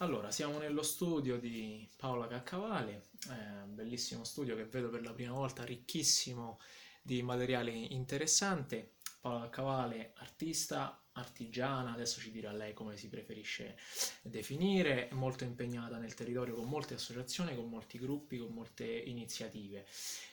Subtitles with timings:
[0.00, 5.32] Allora, siamo nello studio di Paola Caccavale, eh, bellissimo studio che vedo per la prima
[5.32, 6.60] volta, ricchissimo
[7.02, 8.92] di materiale interessante.
[9.20, 13.76] Paola Caccavale, artista, artigiana, adesso ci dirà lei come si preferisce
[14.22, 19.84] definire, molto impegnata nel territorio con molte associazioni, con molti gruppi, con molte iniziative.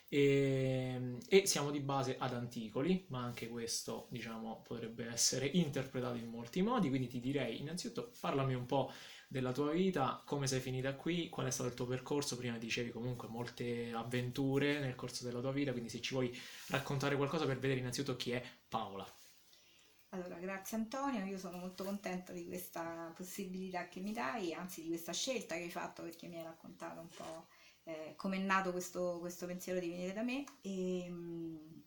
[0.08, 6.28] E, e, siamo di base ad Anticoli, ma anche questo diciamo potrebbe essere interpretato in
[6.28, 8.94] molti modi, quindi ti direi innanzitutto parlami un po'
[9.28, 12.92] della tua vita, come sei finita qui, qual è stato il tuo percorso, prima dicevi
[12.92, 17.60] comunque molte avventure nel corso della tua vita, quindi se ci vuoi raccontare qualcosa per
[17.60, 19.06] vedere innanzitutto chi è Paola.
[20.10, 24.88] Allora, grazie Antonio, io sono molto contenta di questa possibilità che mi dai, anzi di
[24.88, 27.48] questa scelta che hai fatto perché mi hai raccontato un po'
[27.84, 31.06] eh, come è nato questo, questo, pensiero di venire da me e,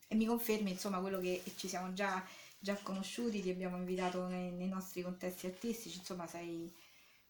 [0.06, 2.25] e, mi confermi insomma quello che ci siamo già,
[2.59, 6.73] già conosciuti, ti abbiamo invitato nei, nei, nostri contesti artistici, insomma sei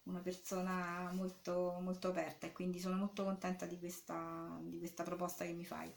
[0.09, 5.45] una persona molto, molto aperta e quindi sono molto contenta di questa, di questa proposta
[5.45, 5.93] che mi fai.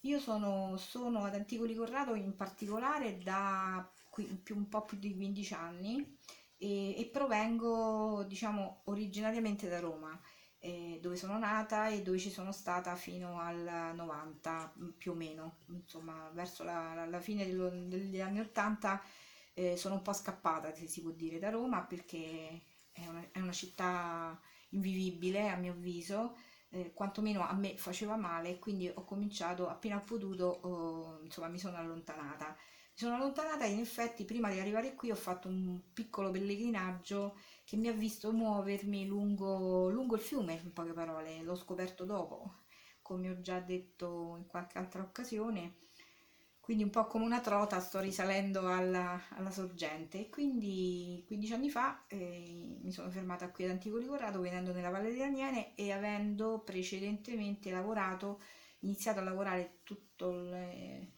[0.00, 3.88] Io sono, sono ad Anticoli Corrado in particolare da
[4.42, 6.16] più, un po' più di 15 anni
[6.58, 10.20] e, e provengo diciamo originariamente da Roma
[10.58, 15.58] eh, dove sono nata e dove ci sono stata fino al 90 più o meno
[15.68, 19.02] insomma verso la, la fine dello, degli anni 80
[19.54, 23.54] eh, sono un po' scappata se si può dire da Roma perché è una, una
[23.54, 26.36] città invivibile a mio avviso
[26.70, 31.58] eh, quantomeno a me faceva male quindi ho cominciato appena ho potuto oh, insomma mi
[31.58, 32.56] sono allontanata.
[32.94, 37.38] Mi sono allontanata e in effetti prima di arrivare qui ho fatto un piccolo pellegrinaggio
[37.64, 42.64] che mi ha visto muovermi lungo, lungo il fiume, in poche parole, l'ho scoperto dopo,
[43.00, 45.76] come ho già detto in qualche altra occasione,
[46.62, 51.70] quindi un po' come una trota sto risalendo alla, alla sorgente e quindi 15 anni
[51.70, 55.90] fa eh, mi sono fermata qui ad Anticoli Corrado venendo nella Valle delle Aniene e
[55.90, 58.40] avendo precedentemente lavorato,
[58.80, 61.10] iniziato a lavorare tutto il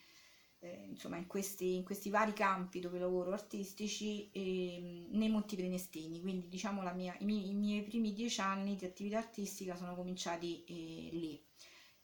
[0.64, 6.22] eh, insomma in questi, in questi, vari campi dove lavoro artistici eh, nei Monti Prenestini,
[6.22, 10.64] quindi diciamo mia, i, miei, i, miei, primi dieci anni di attività artistica sono cominciati
[10.64, 11.44] eh, lì.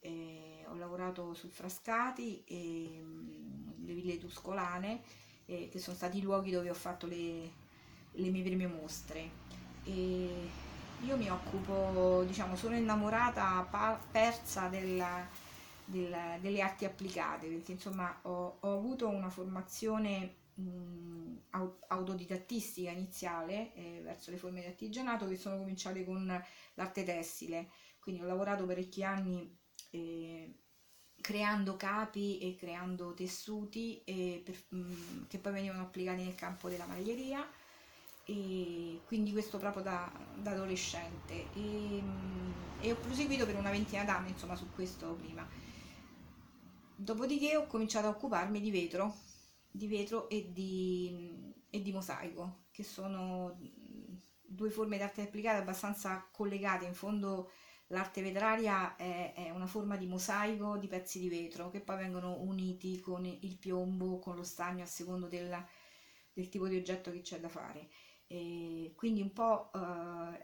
[0.01, 5.01] Eh, ho lavorato sul Frascati, ehm, le ville tuscolane,
[5.45, 7.49] eh, che sono stati i luoghi dove ho fatto le,
[8.11, 9.29] le mie prime mostre.
[9.83, 10.49] E
[11.03, 15.27] io mi occupo, diciamo, sono innamorata, pa- persa della
[15.85, 21.35] del, delle arti applicate, perché insomma ho, ho avuto una formazione mh,
[21.87, 26.25] autodidattistica iniziale eh, verso le forme di artigianato che sono cominciate con
[26.75, 27.69] l'arte tessile,
[27.99, 29.59] quindi ho lavorato parecchi anni
[29.91, 30.53] eh,
[31.21, 36.85] creando capi e creando tessuti eh, per, mh, che poi venivano applicati nel campo della
[36.87, 37.47] maglieria.
[38.25, 41.51] E quindi questo proprio da, da adolescente.
[41.53, 42.03] E,
[42.81, 45.47] e, ho proseguito per una ventina d'anni insomma su questo prima.
[46.95, 49.15] Dopodiché ho cominciato a occuparmi di vetro,
[49.69, 53.57] di vetro e di, e di mosaico, che sono
[54.39, 56.85] due forme di arte applicata abbastanza collegate.
[56.85, 57.51] In fondo
[57.91, 62.39] l'arte vetraria è, è, una forma di mosaico di pezzi di vetro che poi vengono
[62.41, 65.65] uniti con il piombo, con lo stagno a secondo del,
[66.33, 67.89] del tipo di oggetto che c'è da fare.
[68.27, 69.79] E quindi un po' uh,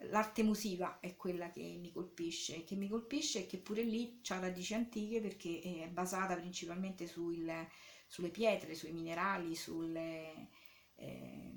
[0.09, 4.39] l'arte musiva è quella che mi colpisce, che mi colpisce e che pure lì ha
[4.39, 7.49] radici antiche perché è basata principalmente sul,
[8.05, 10.49] sulle pietre, sui minerali, sulle,
[10.95, 11.53] eh,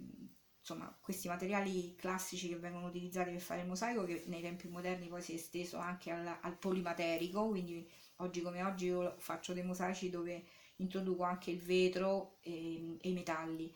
[0.72, 5.08] insomma, questi materiali classici che vengono utilizzati per fare il mosaico che nei tempi moderni
[5.08, 9.64] poi si è esteso anche al, al polimaterico, quindi oggi come oggi io faccio dei
[9.64, 10.44] mosaici dove
[10.76, 13.74] introduco anche il vetro e, e i metalli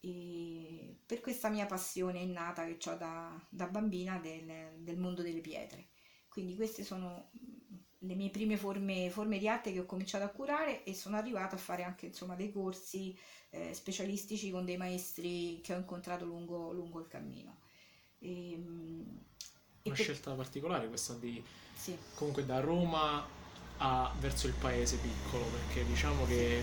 [0.00, 5.40] e per questa mia passione innata che ho da, da bambina del, del, mondo delle
[5.40, 5.88] pietre.
[6.28, 7.30] Quindi queste sono
[8.06, 11.56] le mie prime forme, forme, di arte che ho cominciato a curare e sono arrivata
[11.56, 13.16] a fare anche insomma, dei corsi
[13.50, 17.58] eh, specialistici con dei maestri che ho incontrato lungo, lungo il cammino.
[18.18, 19.20] E, ehm,
[19.82, 19.96] Una per...
[19.96, 21.42] scelta particolare questa di
[21.74, 21.96] sì.
[22.14, 23.26] comunque da Roma
[23.78, 26.62] a, verso il paese piccolo perché diciamo che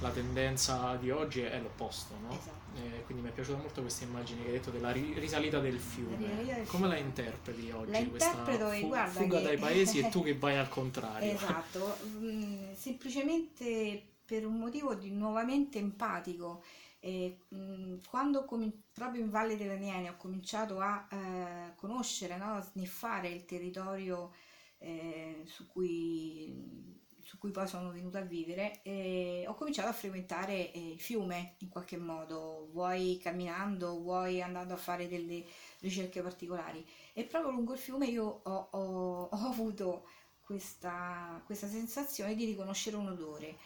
[0.00, 2.30] la tendenza di oggi è l'opposto, no?
[2.30, 2.58] Esatto.
[2.76, 6.16] Eh, quindi mi è piaciuta molto questa immagine che hai detto della risalita del fiume.
[6.16, 7.90] Del Come la interpreti oggi?
[7.90, 9.42] La questa fu- guarda fuga che...
[9.42, 11.32] dai paesi e tu che vai al contrario.
[11.32, 16.62] Esatto, mm, semplicemente per un motivo di nuovamente empatico.
[17.00, 22.36] E, mh, mm, quando com- proprio in Valle delle Niene ho cominciato a eh, conoscere,
[22.36, 22.54] no?
[22.54, 24.32] a sniffare il territorio
[24.78, 26.98] eh, su cui
[27.30, 31.54] su cui poi sono venuta a vivere, eh, ho cominciato a frequentare eh, il fiume
[31.58, 35.44] in qualche modo, vuoi camminando, vuoi andando a fare delle
[35.78, 36.84] ricerche particolari.
[37.12, 40.08] E proprio lungo il fiume io ho, ho, ho avuto
[40.40, 43.56] questa, questa sensazione di riconoscere un odore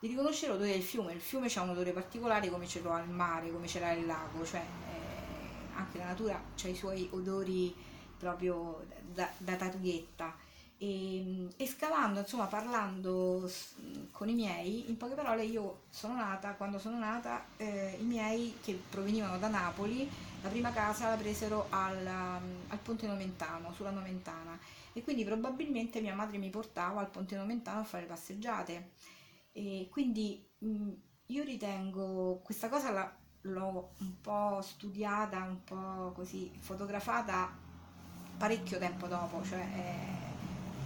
[0.00, 1.12] di riconoscere l'odore del fiume.
[1.12, 4.04] Il fiume ha un odore particolare come ce l'ha il mare, come ce l'ha il
[4.04, 7.72] lago, cioè eh, anche la natura ha i suoi odori
[8.18, 10.41] proprio da, da targhetta.
[10.82, 13.48] E, e, scavando, insomma, parlando
[14.10, 18.56] con i miei, in poche parole io sono nata, quando sono nata, eh, i miei
[18.60, 20.10] che provenivano da Napoli,
[20.42, 24.58] la prima casa la presero al, al Ponte Nomentano, sulla Nomentana
[24.92, 28.94] e quindi probabilmente mia madre mi portava al Ponte Nomentano a fare passeggiate.
[29.52, 30.90] E quindi mh,
[31.26, 37.56] io ritengo questa cosa la, l'ho un po' studiata, un po' così fotografata
[38.36, 40.32] parecchio tempo dopo, cioè eh,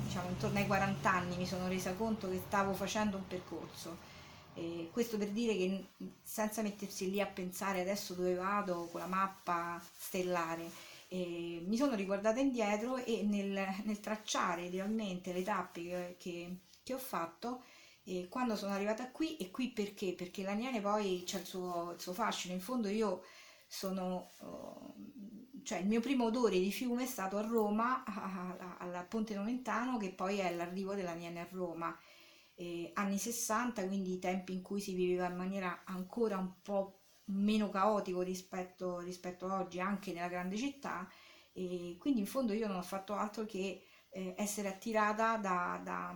[0.07, 4.15] diciamo intorno ai 40 anni mi sono resa conto che stavo facendo un percorso.
[4.55, 5.85] E questo per dire che
[6.23, 10.71] senza mettersi lì a pensare adesso dove vado con la mappa stellare,
[11.09, 16.95] e mi sono riguardata indietro e nel, nel tracciare idealmente le tappe che, che, che
[16.95, 17.63] ho fatto,
[18.05, 20.15] e quando sono arrivata qui, e qui perché?
[20.15, 23.25] Perché l'Aniene poi c'è il suo, il suo fascino, in fondo io
[23.67, 24.95] sono, uh,
[25.67, 28.05] cioè il mio primo odore di fiume è stato a Roma,
[28.79, 31.99] al Ponte Nomentano, che poi è l'arrivo dell'Aniene a Roma.
[32.55, 37.01] Eh, anni 60, quindi i tempi in cui si viveva in maniera ancora un po'
[37.25, 41.11] meno caotico rispetto, rispetto a oggi, anche nella grande città,
[41.53, 46.15] e quindi in fondo io non ho fatto altro che eh, essere attirata da, da,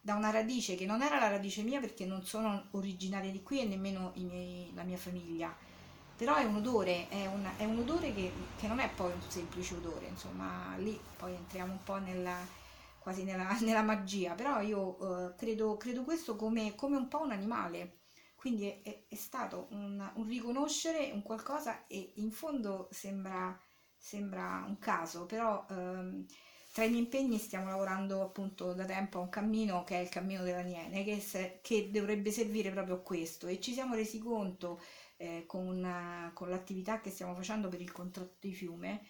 [0.00, 3.60] da, una radice che non era la radice mia perché non sono originaria di qui
[3.60, 5.56] e nemmeno miei, la mia famiglia
[6.18, 9.20] però è un odore, è un, è un odore che, che, non è poi un
[9.28, 12.36] semplice odore, insomma lì poi entriamo un po' nella,
[12.98, 17.30] quasi nella, nella magia, però io uh, credo, credo, questo come, come, un po' un
[17.30, 17.98] animale,
[18.34, 23.56] quindi è, è, stato un, un, riconoscere un qualcosa e in fondo sembra,
[23.96, 25.64] sembra un caso, però...
[25.68, 26.26] Um,
[26.70, 30.08] tra i miei impegni stiamo lavorando appunto da tempo a un cammino che è il
[30.08, 33.48] cammino della Niene, che, se, che dovrebbe servire proprio a questo.
[33.48, 34.78] E ci siamo resi conto
[35.18, 39.02] eh, con, con, l'attività che stiamo facendo per il contratto di fiume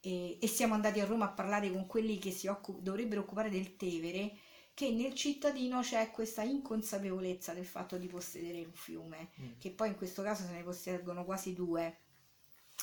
[0.00, 3.50] e, e siamo andati a Roma a parlare con quelli che si occup- dovrebbero occupare
[3.50, 4.32] del Tevere
[4.72, 9.52] che nel cittadino c'è questa inconsapevolezza del fatto di possedere un fiume, mm.
[9.58, 12.00] che poi in questo caso se ne posseggono quasi due,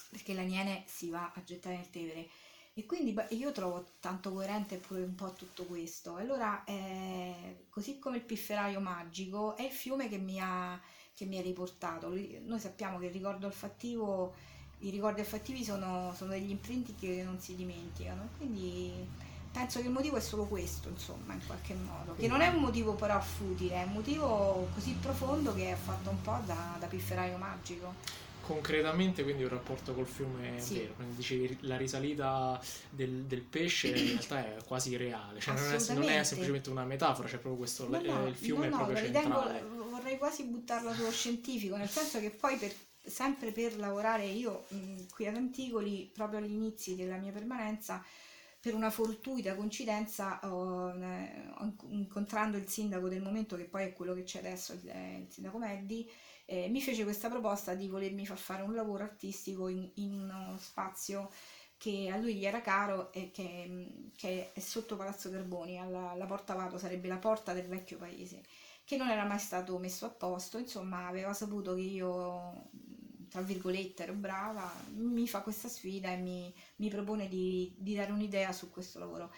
[0.09, 2.27] perché la Niene si va a gettare nel Tevere
[2.75, 6.15] e quindi io trovo tanto coerente pure un po' tutto questo.
[6.15, 10.81] Allora, eh, così come il pifferaio magico, è il fiume che mi ha,
[11.13, 12.09] che mi ha riportato.
[12.09, 14.33] Noi sappiamo che il ricordo olfattivo,
[14.79, 18.29] i ricordi olfattivi sono, sono degli imprinti che non si dimenticano.
[18.37, 18.91] Quindi
[19.51, 22.15] penso che il motivo è solo questo, insomma, in qualche modo.
[22.15, 26.09] Che non è un motivo però futile, è un motivo così profondo che è fatto
[26.09, 27.93] un po' da, da pifferaio magico
[28.45, 30.79] concretamente quindi un rapporto col fiume sì.
[30.79, 35.73] vero, quindi dicevi la risalita del, del, pesce in realtà è quasi reale, cioè non
[35.73, 38.77] è, non è, semplicemente una metafora, c'è proprio questo, no, no, il fiume no, è
[38.77, 39.59] proprio centrale.
[39.59, 42.73] Ritengo, vorrei quasi buttarla sullo scientifico, nel senso che poi per,
[43.05, 48.03] sempre per lavorare io mh, qui ad Anticoli, proprio agli inizi della mia permanenza,
[48.59, 51.49] per una fortuita coincidenza ho, eh,
[51.89, 55.57] incontrando il sindaco del momento che poi è quello che c'è adesso, il, il sindaco
[55.57, 56.09] Meddi,
[56.45, 60.57] eh, mi fece questa proposta di volermi far fare un lavoro artistico in, in uno
[60.59, 61.29] spazio
[61.77, 66.25] che a lui gli era caro e che, che è sotto Palazzo Carboni, alla, alla
[66.25, 68.41] Porta Vato, sarebbe la porta del vecchio paese,
[68.85, 72.69] che non era mai stato messo a posto, insomma aveva saputo che io,
[73.29, 78.11] tra virgolette, ero brava, mi fa questa sfida e mi, mi propone di, di dare
[78.11, 79.31] un'idea su questo lavoro.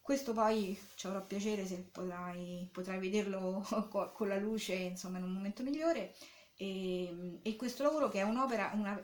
[0.00, 3.62] Questo poi ci avrò piacere se potrai, potrai vederlo
[4.12, 6.14] con la luce, insomma, in un momento migliore.
[6.60, 9.00] E, e, questo lavoro che è un'opera, una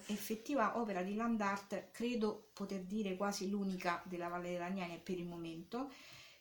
[0.74, 5.88] opera di land art, credo poter dire quasi l'unica della Valle dell'Agnane per il momento,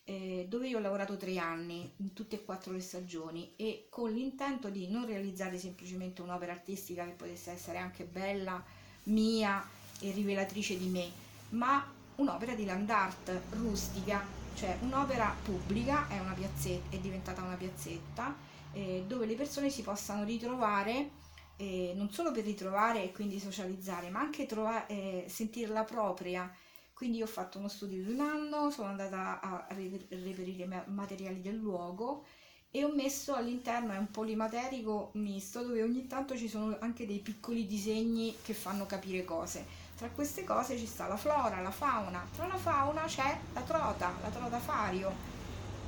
[0.05, 4.11] eh, dove io ho lavorato tre anni in tutte e quattro le stagioni e con
[4.11, 8.63] l'intento di non realizzare semplicemente un'opera artistica che potesse essere anche bella,
[9.03, 9.63] mia
[9.99, 11.11] e rivelatrice di me,
[11.49, 17.55] ma un'opera di land art rustica cioè un'opera pubblica è, una piazzetta, è diventata una
[17.55, 18.35] piazzetta
[18.73, 21.21] eh, dove le persone si possano ritrovare
[21.57, 26.51] eh, non solo per ritrovare e quindi socializzare, ma anche trovare, eh, sentirla propria.
[26.93, 31.55] Quindi io ho fatto uno studio di un anno, sono andata a reperire materiali del
[31.55, 32.25] luogo
[32.69, 37.19] e ho messo all'interno, è un polimaterico misto, dove ogni tanto ci sono anche dei
[37.19, 39.65] piccoli disegni che fanno capire cose.
[39.95, 42.25] Tra queste cose ci sta la flora, la fauna.
[42.35, 45.32] Tra la fauna c'è la trota, la trota fario.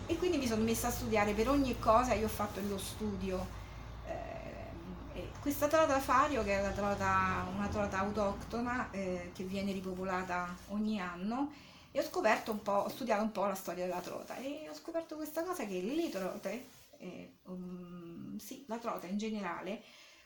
[0.08, 3.64] E quindi mi sono messa a studiare per ogni cosa, io ho fatto lo studio.
[4.08, 11.00] Eh, questa trota fario, che è trota, una trota autoctona eh, che viene ripopolata ogni
[11.00, 11.52] anno,
[11.92, 14.74] e ho scoperto un po', ho studiato un po' la storia della trota e ho
[14.74, 19.82] scoperto questa cosa che le trote, eh, um, sì, la trota in generale,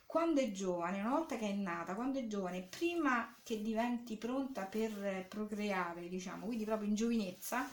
[0.07, 4.63] quando è giovane, una volta che è nata, quando è giovane, prima che diventi pronta
[4.63, 7.69] per procreare, diciamo, quindi proprio in giovinezza,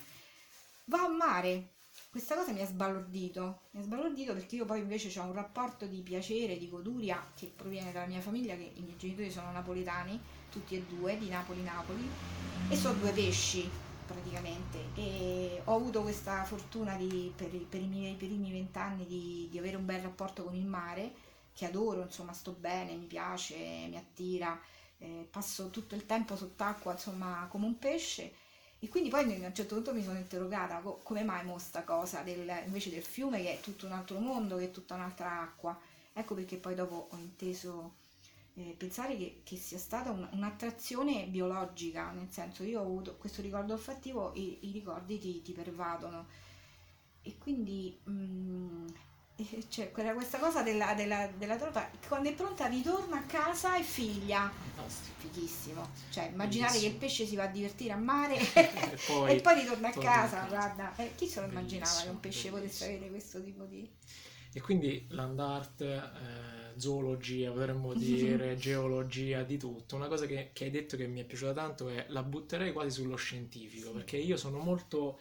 [0.85, 1.69] va a mare.
[2.17, 5.85] Questa cosa mi ha sbalordito, mi ha sbalordito perché io poi invece ho un rapporto
[5.85, 10.19] di piacere, di goduria che proviene dalla mia famiglia, che i miei genitori sono napoletani,
[10.49, 12.09] tutti e due, di Napoli-Napoli,
[12.71, 13.69] e sono due pesci
[14.07, 14.79] praticamente.
[14.95, 19.77] E ho avuto questa fortuna di, per, per, i miei primi vent'anni di, di avere
[19.77, 21.13] un bel rapporto con il mare
[21.53, 23.57] che adoro, insomma sto bene, mi piace,
[23.91, 24.59] mi attira,
[25.01, 28.33] eh, passo tutto il tempo sott'acqua insomma come un pesce
[28.79, 31.83] e quindi poi a un certo punto mi sono interrogata co- come mai mo sta
[31.83, 35.41] cosa del, invece del fiume che è tutto un altro mondo, che è tutta un'altra
[35.41, 35.79] acqua.
[36.13, 37.95] Ecco perché poi dopo ho inteso
[38.55, 43.43] eh, pensare che, che, sia stata un, un'attrazione biologica, nel senso io ho avuto questo
[43.43, 46.27] ricordo olfattivo e i ricordi ti, ti pervadono.
[47.23, 48.87] E quindi mh,
[49.43, 53.83] mm, cioè, questa cosa della, della, della trota, quando è pronta ritorna a casa e
[53.83, 54.51] figlia.
[55.19, 55.89] Fighissimo.
[56.11, 56.81] Cioè, immaginare Bellissimo.
[56.81, 59.93] che il pesce si va a divertire a mare e, poi, e poi ritorna a
[59.93, 60.95] casa, guarda.
[60.97, 62.57] Eh, chi se lo immaginava che un pesce bellissimo.
[62.57, 63.89] potesse avere questo tipo di...
[64.53, 69.97] E quindi land art, eh, zoologia, potremmo dire, geologia, di tutto.
[69.97, 72.91] Una cosa che, che, hai detto che mi è piaciuta tanto è la butterei quasi
[72.91, 73.93] sullo scientifico, sì.
[73.93, 75.21] perché io sono molto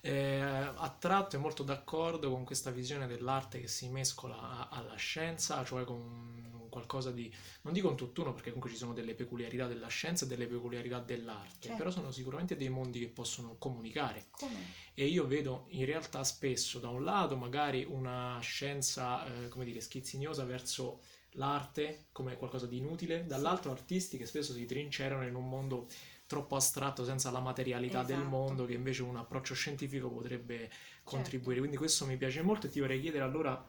[0.00, 5.64] eh, attratto e molto d'accordo con questa visione dell'arte che si mescola a, alla scienza,
[5.64, 7.30] cioè con qualcosa di,
[7.62, 11.00] non dico un tutt'uno perché comunque ci sono delle peculiarità della scienza e delle peculiarità
[11.00, 11.76] dell'arte, certo.
[11.76, 14.28] però sono sicuramente dei mondi che possono comunicare.
[14.30, 14.88] Come?
[14.94, 19.80] E io vedo in realtà spesso da un lato magari una scienza, eh, come dire,
[19.80, 21.00] schizzignosa verso
[21.34, 25.88] l'arte come qualcosa di inutile, dall'altro artisti che spesso si trincerano in un mondo
[26.30, 28.16] troppo astratto senza la materialità esatto.
[28.16, 30.70] del mondo che invece un approccio scientifico potrebbe
[31.02, 31.40] contribuire.
[31.40, 31.58] Certo.
[31.58, 33.60] Quindi questo mi piace molto e ti vorrei chiedere allora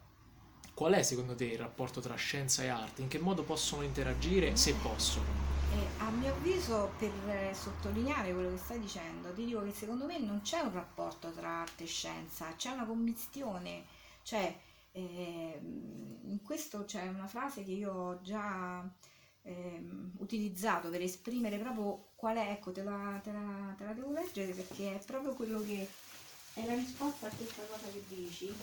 [0.75, 3.01] qual è secondo te il rapporto tra scienza e arte?
[3.01, 5.25] In che modo possono interagire se possono?
[5.73, 10.19] Eh, a mio avviso, per sottolineare quello che stai dicendo, ti dico che secondo me
[10.19, 13.85] non c'è un rapporto tra arte e scienza, c'è una commistione,
[14.21, 14.55] cioè
[14.91, 18.87] eh, in questo c'è una frase che io ho già
[19.43, 24.11] ehm, utilizzato per esprimere proprio qual è, ecco te la, te, la, te la devo
[24.11, 25.87] leggere perché è proprio quello che
[26.53, 28.53] è la risposta a questa cosa che dici.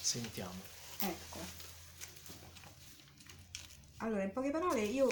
[0.00, 0.54] Sentiamo.
[1.00, 1.38] Ecco.
[3.98, 5.08] Allora, in poche parole, io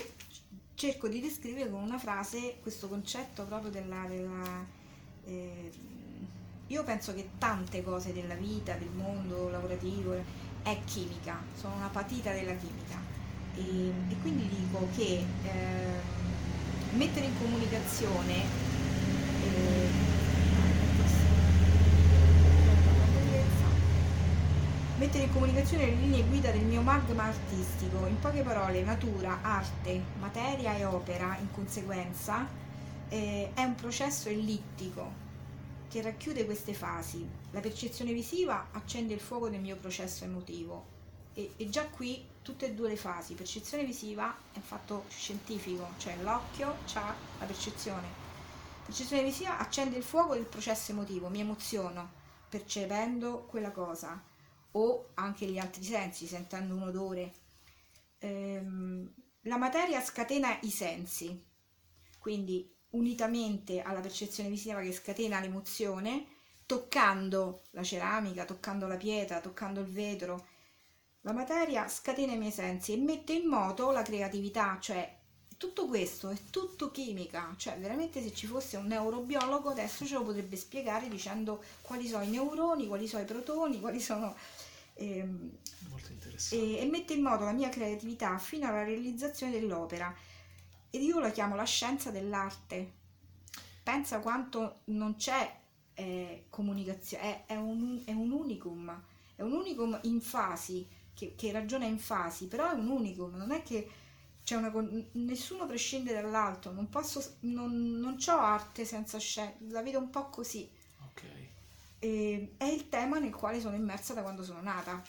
[0.85, 4.05] cerco di descrivere con una frase questo concetto proprio della...
[4.07, 4.67] della
[5.25, 5.71] eh,
[6.67, 10.15] io penso che tante cose della vita, del mondo lavorativo,
[10.63, 13.01] è chimica, sono una patita della chimica.
[13.55, 18.43] E, e quindi dico che eh, mettere in comunicazione
[19.43, 20.14] eh,
[25.05, 30.03] mettere in comunicazione le linee guida del mio magma artistico, in poche parole natura, arte,
[30.19, 32.49] materia e opera in conseguenza,
[33.11, 35.13] eh, è un processo ellittico
[35.91, 37.29] che racchiude queste fasi.
[37.51, 40.87] La percezione visiva accende il fuoco del mio processo emotivo.
[41.35, 45.87] E, e già qui tutte e due le fasi, percezione visiva è un fatto scientifico,
[45.99, 48.07] cioè l'occhio ha la percezione.
[48.87, 54.33] Percezione visiva accende il fuoco del processo emotivo, mi emoziono percependo quella cosa
[54.77, 57.33] o anche gli altri sensi, sentendo un odore.
[58.19, 59.13] Ehm,
[59.43, 61.43] la materia scatena i sensi,
[62.19, 66.27] quindi unitamente alla percezione visiva che scatena l'emozione,
[66.67, 70.47] toccando la ceramica, toccando la pietra, toccando il vetro,
[71.23, 75.23] la materia scatena i miei sensi e mette in moto la creatività, cioè
[75.57, 80.25] tutto questo è tutto chimica, cioè veramente se ci fosse un neurobiologo adesso ce lo
[80.25, 84.37] potrebbe spiegare dicendo quali sono i neuroni, quali sono i protoni, quali sono
[84.95, 85.59] Ehm,
[86.51, 90.15] e, e, mette in moto la mia creatività fino alla realizzazione dell'opera.
[90.91, 93.03] Ed io la chiamo la scienza dell'arte.
[93.83, 95.61] Pensa quanto non c'è
[95.95, 99.03] eh, comunicazione, è, è, un, è, un, unicum,
[99.37, 103.51] è un unicum in fasi, che, che, ragiona in fasi, però è un unicum, non
[103.51, 103.89] è che
[104.43, 104.73] c'è una,
[105.13, 110.29] nessuno prescinde dall'altro, non posso, non, non ho arte senza scienza, la vedo un po'
[110.31, 110.69] così.
[111.07, 111.53] Ok
[112.05, 115.03] e è il tema nel quale sono immersa da quando sono nata.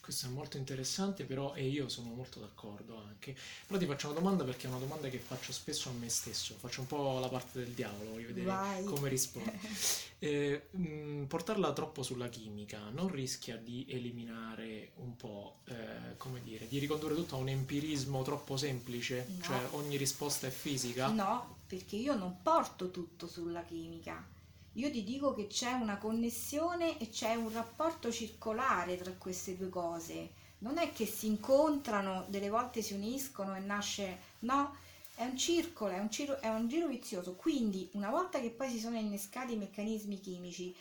[0.00, 3.36] questo è molto interessante, però e io sono molto d'accordo anche.
[3.66, 6.56] Però ti faccio una domanda perché è una domanda che faccio spesso a me stesso,
[6.58, 8.84] faccio un po' la parte del diavolo, voglio vedere Vai.
[8.84, 9.52] come rispondo.
[10.22, 16.66] Eh, mh, portarla troppo sulla chimica non rischia di eliminare un po', eh, come dire,
[16.68, 19.32] di ricondurre tutto a un empirismo troppo semplice?
[19.38, 19.38] No.
[19.40, 21.14] Cioè ogni risposta è fisica?
[21.14, 24.29] No, perché io non porto tutto sulla chimica.
[24.74, 29.68] Io ti dico che c'è una connessione e c'è un rapporto circolare tra queste due
[29.68, 30.30] cose.
[30.58, 34.28] Non è che si incontrano, delle volte si uniscono e nasce...
[34.40, 34.76] No,
[35.16, 37.34] è un circolo, è un, giro, è un giro vizioso.
[37.34, 40.74] Quindi, una volta che poi si sono innescati i meccanismi chimici,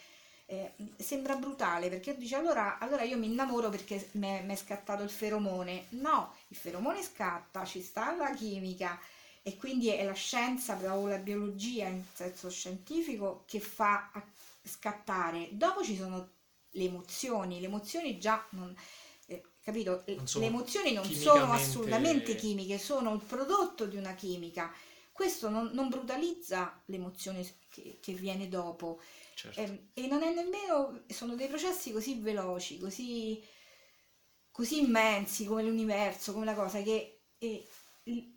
[0.45, 5.09] eh, sembra brutale perché dice allora, allora io mi innamoro perché mi è scattato il
[5.09, 5.85] feromone.
[5.89, 8.99] No, il feromone scatta, ci sta la chimica
[9.41, 14.11] e quindi è la scienza o la biologia in senso scientifico che fa
[14.63, 15.49] scattare.
[15.51, 16.29] Dopo ci sono
[16.71, 18.75] le emozioni, le emozioni già non,
[19.27, 20.03] eh, capito?
[20.05, 24.71] Non le emozioni non sono assolutamente chimiche, sono il prodotto di una chimica.
[25.11, 28.99] Questo non, non brutalizza l'emozione che, che viene dopo
[29.39, 29.61] Certo.
[29.61, 33.41] Ehm, e non è nemmeno, sono dei processi così veloci, così,
[34.51, 37.65] così immensi come l'universo, come la cosa che eh,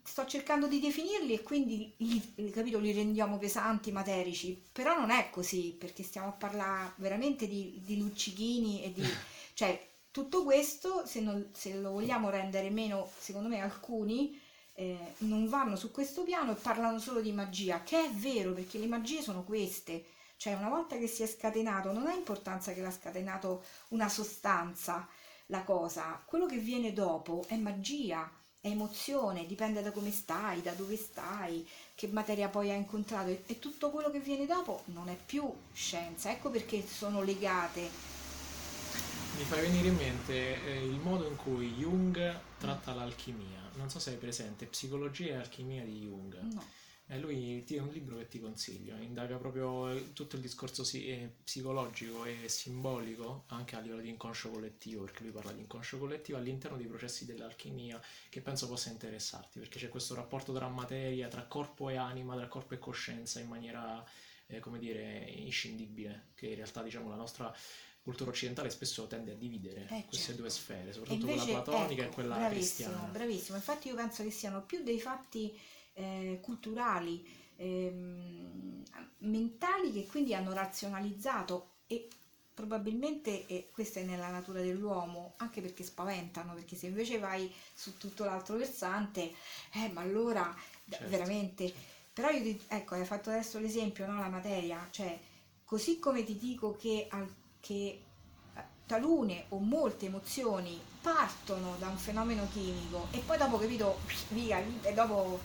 [0.03, 5.31] sto cercando di definirli e quindi li, capito, li rendiamo pesanti, materici, però non è
[5.31, 9.03] così perché stiamo a parlare veramente di, di luccichini e di...
[9.55, 14.39] cioè tutto questo se, non- se lo vogliamo rendere meno, secondo me alcuni
[14.75, 18.79] eh, non vanno su questo piano e parlano solo di magia, che è vero perché
[18.79, 20.05] le magie sono queste.
[20.37, 25.09] Cioè, una volta che si è scatenato, non ha importanza che l'ha scatenato una sostanza,
[25.47, 26.21] la cosa.
[26.27, 28.31] Quello che viene dopo è magia,
[28.63, 33.43] è emozione, dipende da come stai, da dove stai, che materia poi hai incontrato e,
[33.47, 36.31] e tutto quello che viene dopo non è più scienza.
[36.31, 37.81] Ecco perché sono legate.
[39.37, 43.69] Mi fai venire in mente eh, il modo in cui Jung tratta l'alchimia.
[43.75, 46.39] Non so se hai presente, Psicologia e alchimia di Jung.
[46.43, 46.65] No.
[47.07, 51.31] E lui ti- è un libro che ti consiglio, indaga proprio tutto il discorso eh,
[51.45, 56.39] psicologico e simbolico, anche a livello di inconscio collettivo, perché lui parla di inconscio collettivo
[56.39, 58.01] all'interno dei processi dell'alchimia,
[58.31, 62.49] che penso possa interessarti, perché c'è questo rapporto tra materia, tra corpo e anima, tra
[62.49, 64.03] corpo e coscienza in maniera,
[64.47, 67.55] eh, come dire, inscindibile, che in realtà diciamo la nostra
[68.03, 70.41] cultura occidentale spesso tende a dividere Eh, queste certo.
[70.41, 73.13] due sfere, soprattutto invece, quella platonica ecco, e quella bravissimo, cristiana.
[73.13, 73.57] bravissimo.
[73.57, 75.57] Infatti io penso che siano più dei fatti
[75.95, 77.27] eh, culturali,
[77.57, 78.83] ehm,
[79.19, 82.09] mentali che quindi hanno razionalizzato e
[82.55, 87.97] probabilmente e questa è nella natura dell'uomo, anche perché spaventano, perché se invece vai su
[87.97, 89.33] tutto l'altro versante,
[89.75, 90.55] eh, ma allora
[90.89, 91.73] Certo, veramente...
[92.13, 94.19] Però io ti- ecco, hai fatto adesso l'esempio, no?
[94.19, 95.19] La materia, cioè
[95.65, 97.09] così come ti dico che,
[97.61, 98.03] che
[98.55, 104.63] eh, talune o molte emozioni partono da un fenomeno chimico e poi dopo, capito, via,
[104.83, 105.41] e dopo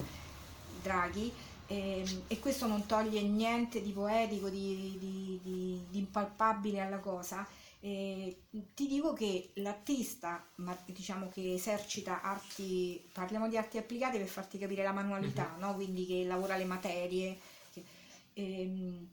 [0.82, 1.32] draghi,
[1.68, 7.48] ehm, e questo non toglie niente di poetico, di, di- di- di impalpabile alla cosa.
[7.80, 8.36] eh,
[8.74, 14.58] ti dico che l'artista, ma diciamo che esercita arti, parliamo di arti applicate per farti
[14.58, 15.76] capire la manualità, no?
[15.76, 17.38] quindi che lavora le materie,
[17.72, 17.84] che-
[18.34, 19.08] ehm,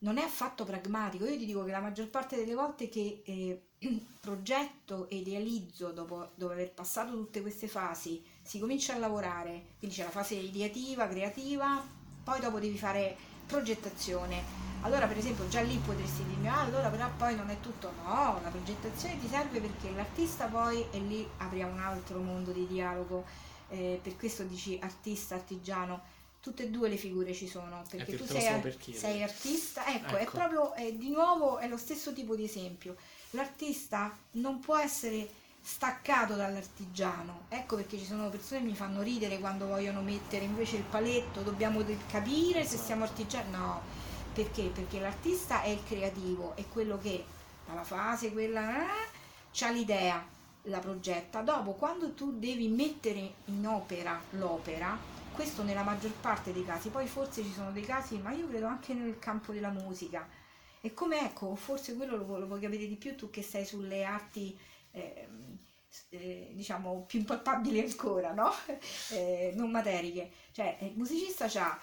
[0.00, 1.24] non è affatto pragmatico.
[1.26, 3.62] Io ti dico che la maggior parte delle volte che eh,
[4.20, 9.94] progetto e idealizzo dopo, dopo aver passato tutte queste fasi, si comincia a lavorare, quindi
[9.94, 11.86] c'è la fase ideativa, creativa,
[12.24, 13.14] poi dopo devi fare
[13.46, 14.42] progettazione.
[14.80, 17.92] Allora, per esempio, già lì potresti dirmi, ah, allora però poi non è tutto.
[18.02, 22.66] No, la progettazione ti serve perché l'artista poi, e lì apriamo un altro mondo di
[22.66, 23.26] dialogo,
[23.68, 26.00] eh, per questo dici artista, artigiano,
[26.40, 30.22] tutte e due le figure ci sono, perché tu sei, ar- sei artista, ecco, è
[30.22, 30.38] Ecco.
[30.38, 32.96] proprio, è, di nuovo, è lo stesso tipo di esempio.
[33.32, 35.28] L'artista non può essere
[35.60, 40.76] staccato dall'artigiano, ecco perché ci sono persone che mi fanno ridere quando vogliono mettere invece
[40.76, 43.82] il paletto, dobbiamo capire se siamo artigiani, no,
[44.32, 44.64] perché?
[44.64, 47.24] Perché l'artista è il creativo, è quello che
[47.66, 49.08] dalla fase quella eh,
[49.52, 50.24] c'ha l'idea,
[50.62, 51.42] la progetta.
[51.42, 54.96] Dopo, quando tu devi mettere in opera l'opera,
[55.32, 58.66] questo nella maggior parte dei casi, poi forse ci sono dei casi, ma io credo
[58.66, 60.26] anche nel campo della musica.
[60.80, 64.04] E come ecco, forse quello lo, lo puoi capire di più tu che sei sulle
[64.04, 64.56] arti,
[64.98, 65.58] ehm,
[66.10, 68.52] eh, diciamo, più impalpabili ancora, no?
[69.10, 70.30] Eh, non materiche.
[70.52, 71.78] Cioè, il musicista ha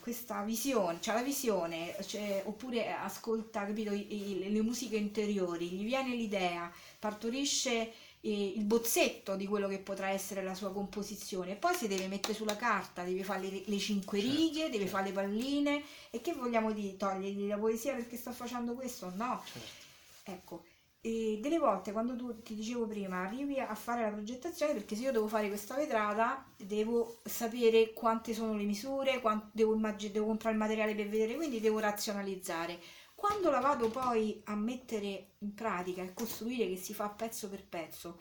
[0.00, 5.84] questa visione, c'ha la visione, cioè, oppure ascolta, capito, i- i- le musiche interiori, gli
[5.84, 11.74] viene l'idea, partorisce eh, il bozzetto di quello che potrà essere la sua composizione, poi
[11.74, 14.88] si deve mettere sulla carta, deve fare le, le cinque Certo, righe, deve certo.
[14.88, 16.96] fare le palline, e che vogliamo dire?
[16.96, 19.10] Togliergli la poesia perché sta facendo questo?
[19.14, 19.86] No, Certo.
[20.24, 20.64] ecco,
[21.08, 25.04] e delle volte quando tu ti dicevo prima arrivi a fare la progettazione perché se
[25.04, 30.54] io devo fare questa vetrata devo sapere quante sono le misure devo, immag- devo comprare
[30.54, 32.78] il materiale per vedere quindi devo razionalizzare
[33.14, 37.64] quando la vado poi a mettere in pratica e costruire che si fa pezzo per
[37.64, 38.18] pezzo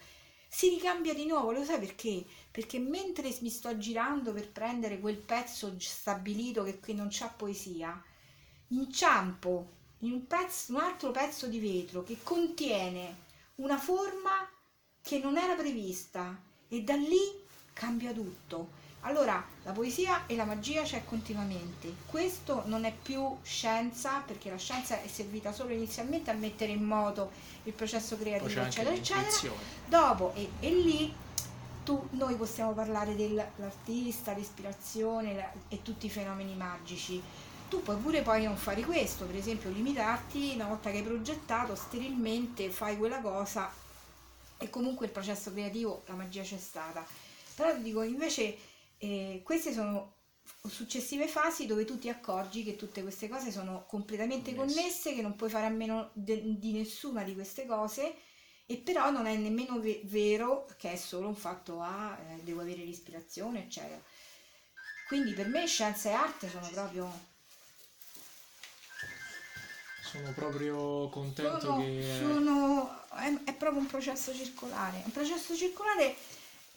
[0.50, 2.24] si ricambia di nuovo, lo sai perché?
[2.50, 8.02] Perché mentre mi sto girando per prendere quel pezzo stabilito che qui non c'ha poesia,
[8.70, 14.50] inciampo in un, pezzo, un altro pezzo di vetro che contiene una forma
[15.02, 18.86] che non era prevista e da lì cambia tutto.
[19.02, 21.94] Allora, la poesia e la magia c'è continuamente.
[22.06, 26.84] Questo non è più scienza, perché la scienza è servita solo inizialmente a mettere in
[26.84, 27.32] moto
[27.64, 29.54] il processo creativo, eccetera, eccetera.
[29.88, 31.14] Dopo, e, e lì
[31.86, 37.22] tu, noi possiamo parlare dell'artista, l'ispirazione la, e tutti i fenomeni magici.
[37.70, 41.76] Tu puoi pure poi non fare questo, per esempio limitarti una volta che hai progettato
[41.76, 43.70] sterilmente, fai quella cosa
[44.58, 47.06] e comunque il processo creativo, la magia c'è stata.
[47.56, 48.58] Però ti dico, invece
[48.98, 50.16] eh, queste sono
[50.66, 55.36] successive fasi dove tu ti accorgi che tutte queste cose sono completamente connesse, che non
[55.36, 58.16] puoi fare a meno de- di nessuna di queste cose
[58.66, 62.44] e però non è nemmeno ve- vero che è solo un fatto a ah, eh,
[62.44, 64.02] devo avere l'ispirazione eccetera.
[65.08, 67.36] Quindi per me scienza e arte sono proprio
[70.18, 76.16] sono proprio contento sono, che sono, è, è proprio un processo circolare un processo circolare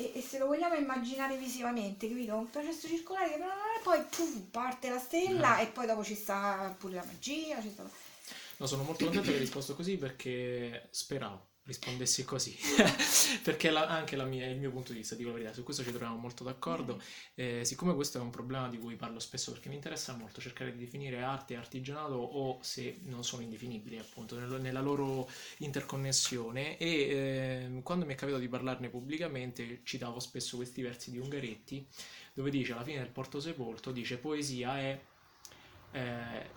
[0.01, 2.35] e, e, se lo vogliamo immaginare visivamente, capito?
[2.35, 3.39] Un processo circolare che
[3.83, 5.61] poi puff, parte la stella mm.
[5.61, 7.61] e poi dopo ci sta pure la magia.
[7.61, 7.83] Sta...
[8.57, 12.57] No, sono molto contento che hai risposto così perché speravo rispondessi così,
[13.43, 15.85] perché la, anche la mia, il mio punto di vista, dico la verità, su questo
[15.85, 16.99] ci troviamo molto d'accordo, mm.
[17.37, 20.73] eh, siccome questo è un problema di cui parlo spesso perché mi interessa molto cercare
[20.73, 25.29] di definire arte e artigianato o se non sono indefinibili appunto nel, nella loro
[25.59, 31.19] interconnessione e eh, quando mi è capitato di parlarne pubblicamente citavo spesso questi versi di
[31.19, 31.87] Ungaretti
[32.35, 35.01] dove dice alla fine del Porto Sepolto, dice poesia è
[35.93, 36.01] eh,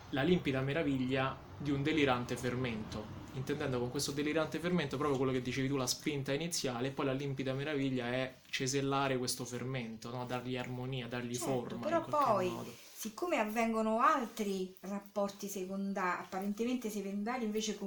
[0.09, 5.41] la limpida meraviglia di un delirante fermento intendendo con questo delirante fermento proprio quello che
[5.41, 10.25] dicevi tu, la spinta iniziale, e poi la limpida meraviglia è cesellare questo fermento, no?
[10.25, 11.85] dargli armonia, dargli certo, forma.
[11.85, 12.73] Però poi, modo.
[12.93, 17.77] siccome avvengono altri rapporti secondari, apparentemente secondari invece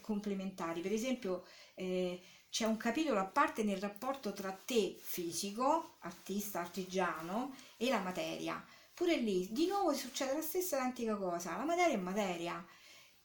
[0.00, 6.60] complementari, per esempio eh, c'è un capitolo a parte nel rapporto tra te fisico, artista,
[6.60, 8.64] artigiano, e la materia.
[8.94, 12.64] Pure lì, di nuovo succede la stessa identica cosa, la materia è materia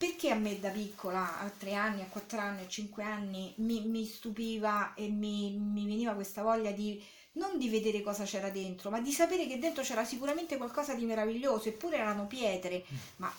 [0.01, 3.85] perché a me da piccola, a tre anni, a quattro anni, a cinque anni, mi,
[3.85, 6.99] mi stupiva e mi, mi, veniva questa voglia di
[7.33, 11.05] non di vedere cosa c'era dentro, ma di sapere che dentro c'era sicuramente qualcosa di
[11.05, 12.83] meraviglioso, eppure erano pietre.
[12.91, 12.97] Mm.
[13.17, 13.31] Ma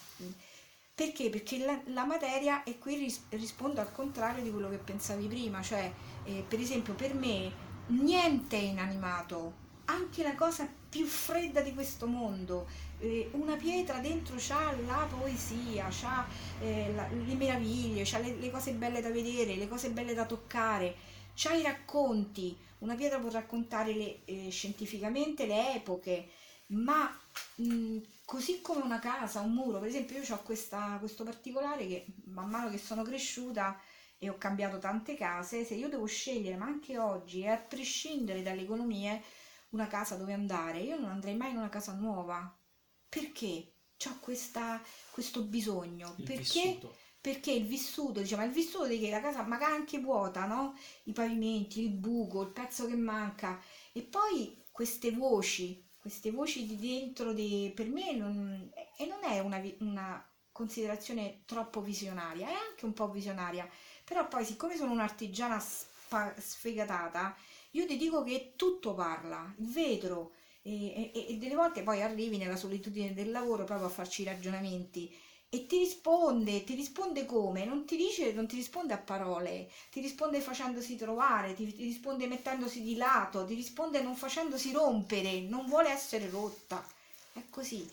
[0.95, 1.31] perché?
[1.31, 5.63] Perché la, la, materia, e qui ris, rispondo al contrario di quello che pensavi prima,
[5.63, 7.51] cioè eh, per esempio per me
[7.89, 9.55] niente è inanimato,
[9.87, 12.69] anche la cosa più fredda di questo mondo
[13.03, 16.27] eh, una pietra dentro c'ha la poesia, c'ha
[16.61, 20.25] eh, la, le meraviglie, c'ha le, le, cose belle da vedere, le cose belle da
[20.25, 20.95] toccare,
[21.35, 22.57] c'ha i racconti.
[22.79, 26.29] Una pietra può raccontare le, eh, scientificamente le epoche,
[26.69, 27.13] ma
[27.57, 32.49] mh, così come una casa, un muro, per esempio io ho questo particolare che man
[32.49, 33.79] mano che sono cresciuta
[34.19, 38.63] e ho cambiato tante case, se io devo scegliere, ma anche oggi, a prescindere dalle
[38.63, 39.21] economie,
[39.71, 42.57] una casa dove andare, io non andrei mai in una casa nuova,
[43.13, 43.75] perché
[44.07, 44.19] ho
[45.11, 46.15] questo bisogno?
[46.17, 46.63] Il perché?
[46.63, 46.97] Vissuto.
[47.21, 50.75] Perché il vissuto, diciamo, il vissuto di che la casa magari anche vuota, no?
[51.05, 53.63] I pavimenti, il buco, il pezzo che manca.
[53.93, 59.39] E poi queste voci, queste voci di dentro, di, per me non, e non è
[59.41, 63.69] una, una considerazione troppo visionaria, è anche un po' visionaria,
[64.05, 67.37] però poi siccome sono un'artigiana spa, sfegatata,
[67.73, 72.39] io ti dico che tutto parla, il vetro, e, e, e, delle volte poi arrivi
[72.39, 75.13] nella solitudine del lavoro proprio a farci ragionamenti
[75.55, 77.67] e ti risponde, ti risponde come?
[77.67, 82.27] Non ti dice, non ti risponde a parole, ti risponde facendosi trovare, ti, ti risponde
[82.27, 86.83] mettendosi di lato, ti risponde non facendosi rompere, non vuole essere rotta.
[87.35, 87.87] È così.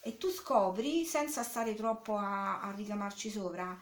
[0.00, 3.80] E tu scopri, senza stare troppo a, a ricamarci sopra,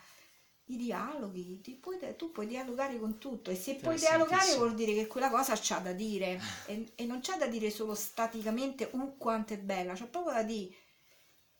[0.66, 5.06] i dialoghi, puoi, tu puoi dialogare con tutto e se puoi dialogare vuol dire che
[5.06, 9.54] quella cosa c'ha da dire e, e non c'ha da dire solo staticamente uh quanto
[9.54, 10.74] è bella, c'ha proprio da dire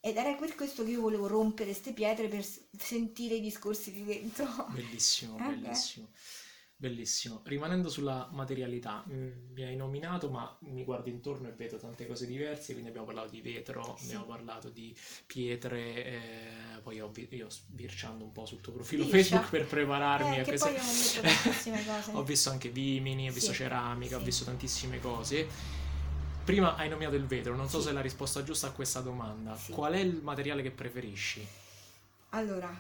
[0.05, 2.45] ed era per questo che io volevo rompere queste pietre per
[2.77, 4.67] sentire i discorsi di dentro.
[4.71, 6.07] Bellissimo, eh, bellissimo.
[6.07, 6.19] Beh.
[6.83, 7.43] Bellissimo.
[7.45, 12.27] Rimanendo sulla materialità, mm, mi hai nominato, ma mi guardo intorno e vedo tante cose
[12.27, 14.05] diverse, quindi abbiamo parlato di vetro, sì.
[14.07, 14.93] abbiamo parlato di
[15.25, 19.41] pietre, eh, poi ho, io sbirciando un po' sul tuo profilo Bircia.
[19.41, 20.71] Facebook per prepararmi Eh, a queste...
[20.71, 20.81] io
[21.87, 22.11] cose.
[22.11, 24.25] ho visto anche vimini, ho visto Sì, ceramica, ho sì.
[24.25, 25.47] visto tantissime cose.
[26.45, 29.57] Prima hai nominato il vetro, non so se è la risposta giusta a questa domanda.
[29.71, 31.47] Qual è il materiale che preferisci?
[32.31, 32.75] Allora,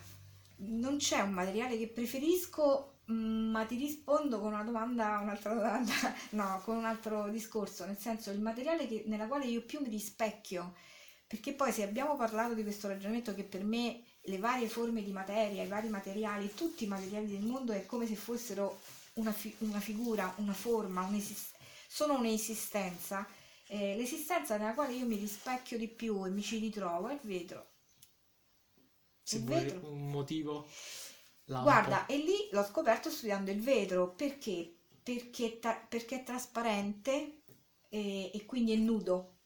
[0.57, 5.93] non c'è un materiale che preferisco, ma ti rispondo con una domanda, un'altra domanda,
[6.31, 9.89] no, con un altro discorso, nel senso il materiale che- nella quale io più mi
[9.89, 10.75] rispecchio,
[11.27, 15.13] perché poi se abbiamo parlato di questo ragionamento che per me le varie forme di
[15.13, 18.81] materia, i vari materiali, tutti i materiali del mondo è come se fossero
[19.15, 21.57] una, fi- una figura, una forma, un'esist-
[21.89, 23.27] sono un'esistenza,
[23.69, 27.21] eh, l'esistenza nella quale io mi rispecchio di più e mi ci ritrovo è il
[27.23, 27.67] vetro.
[29.25, 29.83] Se Il vuoi vetro?
[29.83, 30.69] un motivo?
[31.47, 31.63] Lampo.
[31.63, 34.75] Guarda, e lì l'ho scoperto studiando il vetro perché?
[35.03, 37.43] Perché, ta- perché è trasparente
[37.89, 39.37] e, e quindi è nudo.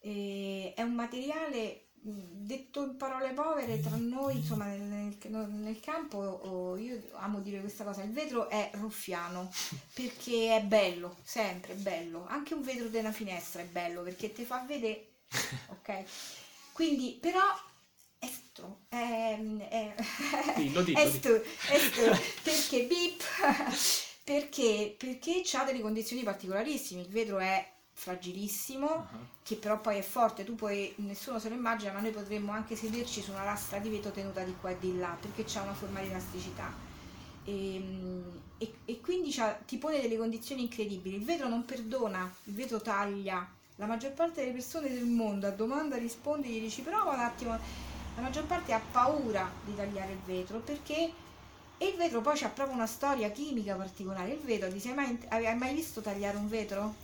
[0.00, 5.16] E è un materiale, detto in parole povere, tra noi, insomma, nel,
[5.48, 9.50] nel- campo, oh, io amo dire questa cosa, il vetro è ruffiano
[9.94, 12.26] perché è bello, sempre bello.
[12.28, 15.14] Anche un vetro una finestra è bello perché ti fa vedere,
[15.68, 16.04] ok?
[16.72, 17.40] Quindi, però,
[18.56, 19.38] è stro, è,
[19.68, 19.94] è,
[20.54, 23.22] Dillo, dillo, è stu- è stu- perché bip,
[24.24, 30.02] perché, perché ha delle condizioni particolarissime, il vetro è fragilissimo, Ah, che però poi è
[30.02, 33.78] forte, tu puoi, nessuno se lo immagina, ma noi potremmo anche sederci su una lastra
[33.78, 36.72] di vetro tenuta di qua e di là, perché c'ha una forma di elasticità.
[37.44, 37.76] E,
[38.58, 39.34] e- e quindi
[39.66, 41.16] ti pone delle condizioni incredibili.
[41.16, 43.48] Il vetro non perdona, il vetro taglia.
[43.76, 47.58] La maggior parte delle persone del mondo a domanda risponde, gli dici prova un attimo,
[48.16, 51.12] la maggior parte ha paura di tagliare il vetro perché
[51.78, 54.32] e il vetro poi c'ha proprio una storia chimica particolare.
[54.32, 56.94] Il vetro, ti sei mai, hai mai visto tagliare un vetro?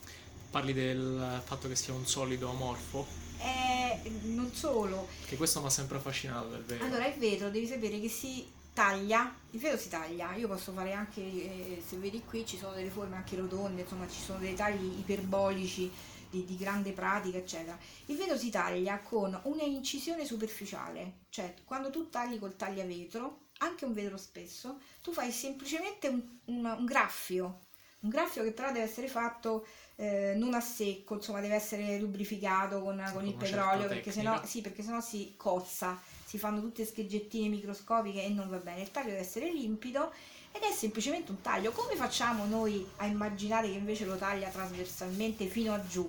[0.51, 3.07] Parli del fatto che sia un solido amorfo?
[3.39, 5.09] Eh, non solo.
[5.27, 6.87] Che questo mi ha sempre affascinato del vetro.
[6.87, 10.95] Allora, il vetro devi sapere che si taglia, il vetro si taglia, io posso fare
[10.95, 14.55] anche, eh, se vedi qui ci sono delle forme anche rotonde, insomma ci sono dei
[14.55, 15.91] tagli iperbolici
[16.33, 17.79] di, di grande pratica, eccetera.
[18.07, 23.85] Il vetro si taglia con una incisione superficiale, cioè quando tu tagli col tagliavetro, anche
[23.85, 27.61] un vetro spesso, tu fai semplicemente un, un- un graffio,
[28.01, 29.67] un graffio che però deve essere fatto
[29.97, 34.13] eh, non a secco, insomma deve essere lubrificato con, con il petrolio, perché tecnica.
[34.13, 38.83] sennò, sì, perché sennò si cozza, si fanno tutte scheggettine microscopiche e non va bene.
[38.83, 40.13] Il taglio deve essere limpido
[40.53, 41.73] ed è semplicemente un taglio.
[41.73, 46.09] Come facciamo noi a immaginare che invece lo taglia trasversalmente fino a giù?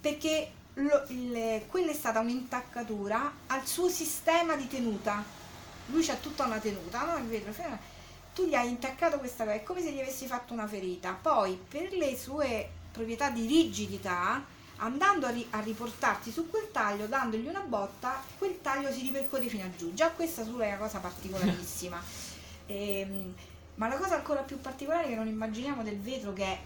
[0.00, 5.24] Perché lo- il- quella è stata un'intaccatura al suo sistema di tenuta.
[5.86, 7.16] Lui c'ha tutta una tenuta, no?
[7.18, 7.52] Il vetro.
[8.34, 11.18] Tu gli hai intaccato questa cosa, è come se gli avessi fatto una ferita.
[11.20, 14.44] Poi, per le sue proprietà di rigidità,
[14.76, 19.48] andando a, ri- a riportarti su quel taglio, dandogli una botta, quel taglio si ripercuote
[19.48, 19.92] fino a giù.
[19.92, 22.00] Già questa sulla è una cosa particolarissima.
[22.68, 23.34] Ehm,
[23.76, 26.58] ma la cosa ancora più particolare che non immaginiamo del vetro, che è,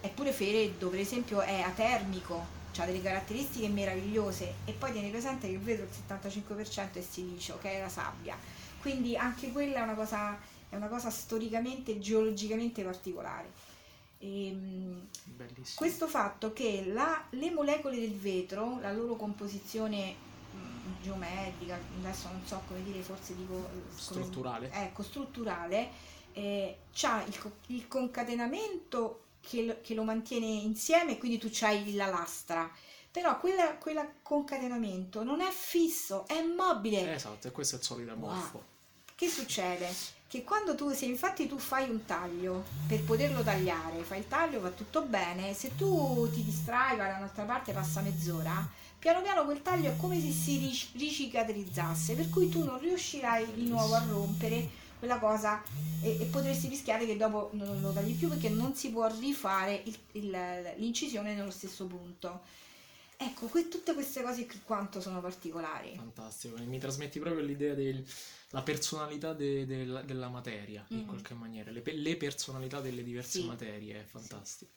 [0.00, 5.48] è pure freddo, per esempio è atermico, ha delle caratteristiche meravigliose, e poi tieni presente
[5.48, 8.36] che il vetro il 75% è silicio, che è la sabbia.
[8.80, 13.50] Quindi anche quella è una cosa, è una cosa storicamente e geologicamente particolare.
[14.20, 15.76] Ehm, Bellissimo.
[15.76, 20.26] questo fatto che la- le molecole del vetro, la loro composizione
[21.02, 24.70] geometrica, adesso non so come dire, forse dico eh, come- Strutturale.
[24.72, 25.90] ecco, strutturale,
[26.32, 32.06] eh, c'ha il, il concatenamento che, lo- che lo mantiene insieme, quindi tu c'hai la
[32.06, 32.70] lastra.
[33.10, 37.14] Però quella concatenamento non è fisso, è mobile.
[37.14, 38.62] Esatto, e questo è il solido amorfo.
[39.14, 39.92] Che succede?
[40.28, 44.60] Che quando tu, se infatti tu fai un taglio per poterlo tagliare, fai il taglio,
[44.60, 49.44] va tutto bene, se tu ti distrai, vai da un'altra parte, passa mezz'ora, piano piano
[49.44, 53.94] quel taglio è come se si ric- ricicatrizzasse, per cui tu non riuscirai di nuovo
[53.94, 55.62] a rompere quella cosa
[56.02, 59.82] e, e potresti rischiare che dopo non lo tagli più perché non si può rifare
[59.84, 62.40] il- il- l'incisione nello stesso punto.
[63.20, 65.94] Ecco, que- tutte queste cose qui quanto sono particolari.
[65.96, 71.06] Fantastico, mi trasmetti proprio l'idea della personalità de- del- della materia, in Mm.
[71.06, 73.46] qualche maniera, le, le personalità delle diverse Sì.
[73.46, 74.72] materie, è fantastico.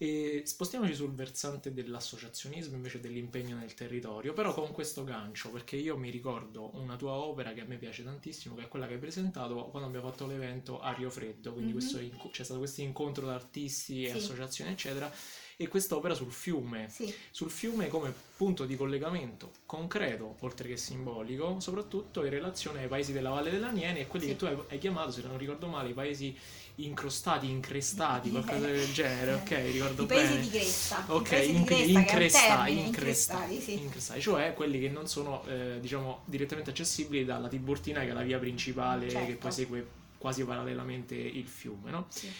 [0.00, 5.96] E spostiamoci sul versante dell'associazionismo invece dell'impegno nel territorio, però con questo gancio, perché io
[5.98, 9.00] mi ricordo una tua opera che a me piace tantissimo, che è quella che hai
[9.00, 11.78] presentato quando abbiamo fatto l'evento a Rio Freddo, quindi Mhm.
[11.78, 11.98] questo
[12.30, 14.16] c'è stato questo incontro da artisti e Sì.
[14.18, 15.12] associazioni, eccetera,
[15.60, 17.12] e questa opera sul fiume, Sì.
[17.32, 23.12] sul fiume come punto di collegamento concreto, oltre che simbolico, soprattutto in relazione ai paesi
[23.12, 24.30] della Valle dell'Aniene e quelli Sì.
[24.30, 26.32] che tu hai, hai chiamato, se non ricordo male, i paesi
[26.76, 29.50] incrostati, increstati, qualcosa del genere, ok?
[29.72, 30.40] Ricordo I paesi bene.
[30.42, 31.04] di cresta.
[31.08, 33.72] Ok, di che increstati, termine, increstati, sì.
[33.80, 38.22] increstati, cioè quelli che non sono eh, diciamo direttamente accessibili dalla Tiburtina che è la
[38.22, 39.36] via principale che Certo.
[39.38, 39.86] poi segue
[40.18, 42.06] quasi parallelamente il fiume, no?
[42.10, 42.30] Sì.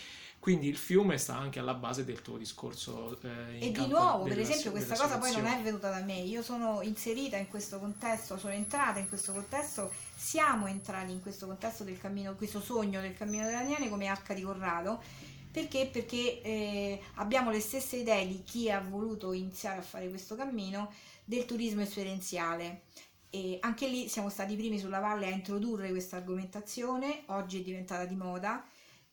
[0.40, 3.18] Quindi il fiume sta anche alla base del tuo discorso.
[3.22, 6.00] eh, E di nuovo, per della- esempio, questa della cosa poi non è venuta da
[6.00, 11.20] me, io sono inserita in questo contesto, sono entrata in questo contesto, siamo entrati in
[11.20, 15.02] questo contesto del cammino, questo sogno del cammino dell'Aniene come H di Corrado,
[15.50, 15.86] perché?
[15.92, 20.92] Perché eh, abbiamo le stesse idee di chi ha voluto iniziare a fare questo cammino
[21.24, 22.82] del turismo esperienziale.
[23.30, 27.62] E anche lì siamo stati i primi sulla valle a introdurre questa argomentazione, oggi è
[27.62, 28.64] diventata di moda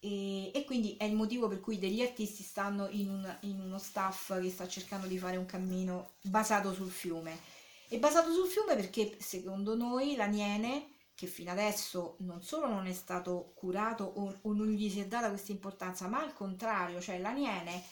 [0.06, 3.80] e, e quindi è il motivo per cui degli artisti stanno in, un- in uno
[3.80, 7.40] staff che sta cercando di fare un cammino basato sul fiume.
[7.88, 12.94] E basato sul fiume perché secondo noi l'Aniene, che fino adesso non solo non è
[12.94, 17.18] stato curato o, o non gli si è data questa importanza, ma al contrario, cioè
[17.20, 17.84] l'Aniene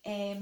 [0.00, 0.38] è,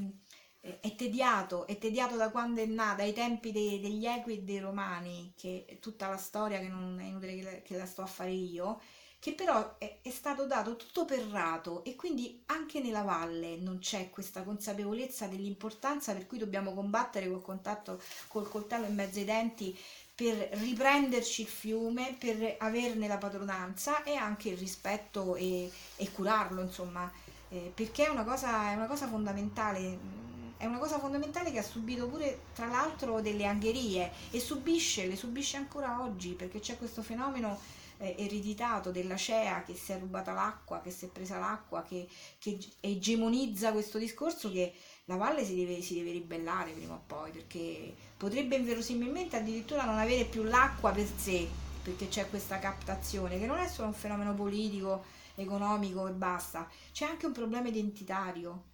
[0.61, 4.59] è tediato, è tediato da quando è nato, dai tempi dei- degli Equi e dei
[4.61, 8.03] Romani, che è tutta la storia che non è inutile che la, che la sto
[8.03, 8.81] a fare io,
[9.19, 13.79] che però è, è stato dato tutto per rato e quindi anche nella valle non
[13.79, 19.25] c'è questa consapevolezza dell'importanza per cui dobbiamo combattere col contatto col coltello in mezzo ai
[19.25, 19.77] denti
[20.15, 26.63] per riprenderci il fiume, per averne la padronanza e anche il rispetto e, e curarlo,
[26.63, 27.11] insomma,
[27.49, 29.81] eh, perché è una cosa, è una cosa fondamentale.
[30.03, 35.07] mm, È una cosa fondamentale che ha subito pure, tra l'altro, delle angherie e subisce,
[35.07, 37.59] le subisce ancora oggi perché c'è questo fenomeno
[37.99, 42.09] eh, ereditato della CEA che si è rubata l'acqua, che si è presa l'acqua, che,
[42.39, 44.73] che egemonizza questo discorso che
[45.07, 49.99] la valle si deve, si deve ribellare prima o poi perché potrebbe inverosimilmente addirittura non
[49.99, 51.49] avere più l'acqua per sé
[51.83, 55.05] perché c'è questa captazione che non è solo un fenomeno politico,
[55.37, 58.65] economico e basta, c'è anche un problema identitario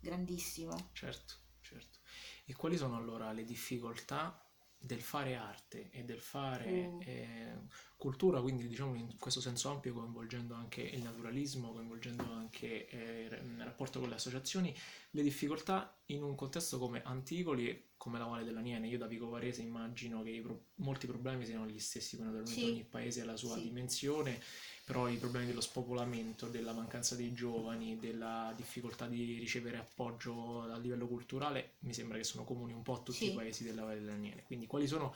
[0.00, 0.90] grandissimo.
[0.92, 1.98] Certo, certo.
[2.44, 4.38] E quali sono allora le difficoltà
[4.78, 7.00] del fare arte e del fare Mm.
[7.02, 7.58] eh,
[7.96, 13.62] cultura, quindi diciamo in questo senso ampio coinvolgendo anche il naturalismo, coinvolgendo anche eh, il
[13.64, 14.74] rapporto con le associazioni,
[15.10, 18.88] le difficoltà in un contesto come Anticoli e come la Valle dell'Aniene.
[18.88, 22.64] Io da Vico Varese immagino che pro- molti problemi siano gli stessi, naturalmente Sì.
[22.66, 23.62] ogni paese ha la sua Sì.
[23.62, 24.38] dimensione,
[24.84, 30.76] però i problemi dello spopolamento, della mancanza dei giovani, della difficoltà di ricevere appoggio a
[30.78, 33.30] livello culturale, mi sembra che sono comuni un po' a tutti Sì.
[33.30, 34.42] i paesi della Valle dell'Aniene.
[34.42, 35.14] Quindi quali sono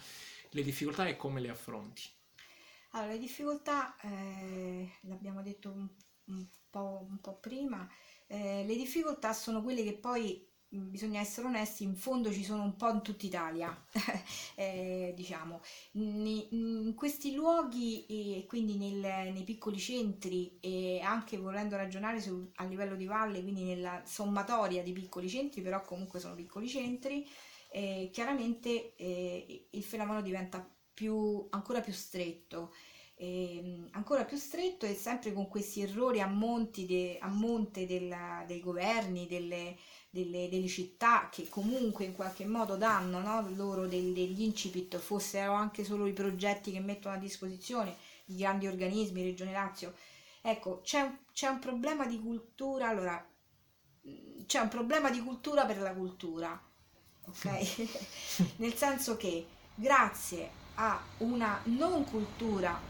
[0.51, 2.03] le difficoltà e come le affronti?
[2.93, 5.89] Allora, le difficoltà, eh, l'abbiamo detto un,
[6.27, 7.87] un po', un po' prima,
[8.27, 12.63] eh, le difficoltà sono quelle che poi, mh, bisogna essere onesti, in fondo ci sono
[12.63, 13.85] un po' in tutta Italia,
[14.57, 15.61] eh, diciamo.
[15.93, 22.65] In questi luoghi, e quindi nel- nei piccoli centri e anche volendo ragionare sul- a
[22.65, 27.27] livello di valle, quindi nella sommatoria di piccoli centri, però comunque sono piccoli centri,
[27.71, 30.67] eh, chiaramente eh, il fenomeno diventa
[30.99, 32.73] più, ancora più stretto.
[33.21, 36.27] Ehm, ancora più stretto e sempre con questi errori a,
[36.87, 39.77] de- a monte della- dei governi, delle,
[40.11, 45.53] delle- delle città che comunque in qualche modo danno no, loro del- degli incipit, fossero
[45.53, 49.95] anche solo i progetti che mettono a disposizione i grandi organismi, Regione Lazio.
[50.43, 53.25] Ecco, c'è un, c'è un problema di cultura, allora,
[54.47, 56.61] c'è un problema di cultura per la cultura,
[57.27, 57.87] ok?
[58.57, 62.81] Nel senso che grazie a una non cultura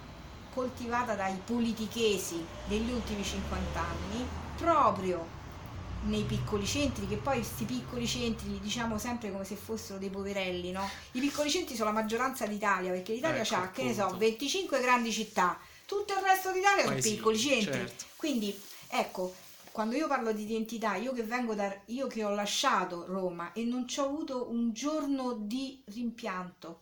[0.53, 5.37] coltivata dai politichesi degli ultimi 50 anni, proprio
[6.03, 10.11] nei piccoli centri, che poi questi piccoli centri li diciamo sempre come se fossero dei
[10.11, 10.89] poverelli, no?
[11.13, 14.19] I piccoli centri sono la maggioranza d'Italia, perché l'Italia Ecco, ha, che ne so, appunto.
[14.19, 17.73] 25 grandi città, tutto il resto d'Italia sono piccoli centri.
[17.73, 18.05] certo.
[18.17, 18.57] Quindi,
[18.89, 19.35] ecco,
[19.73, 23.65] quando io parlo di identità, io che vengo da, io che ho lasciato Roma e
[23.65, 26.81] non ci ho avuto un giorno di rimpianto.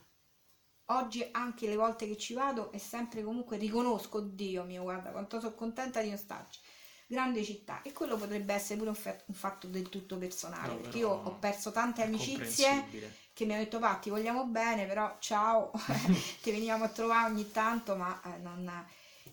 [0.87, 5.41] Oggi anche le volte che ci vado è sempre comunque riconosco, Dio mio, guarda quanto
[5.41, 6.61] sono contenta di non starci.
[7.09, 7.83] Grande città.
[7.83, 11.11] E quello potrebbe essere pure un, fa- un fatto del tutto personale, No, perché io
[11.11, 12.85] ho perso tante amicizie
[13.33, 15.71] che mi hanno detto va ti vogliamo bene però ciao
[16.41, 18.67] ti venivamo a trovare ogni tanto ma eh, non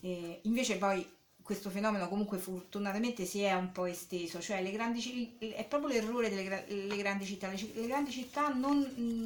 [0.01, 1.09] eh, invece poi
[1.41, 6.29] questo fenomeno comunque fortunatamente si è un po' esteso cioè le grandi è proprio l'errore
[6.29, 7.47] delle gra- grandi città.
[7.47, 8.79] Le, le grandi città non,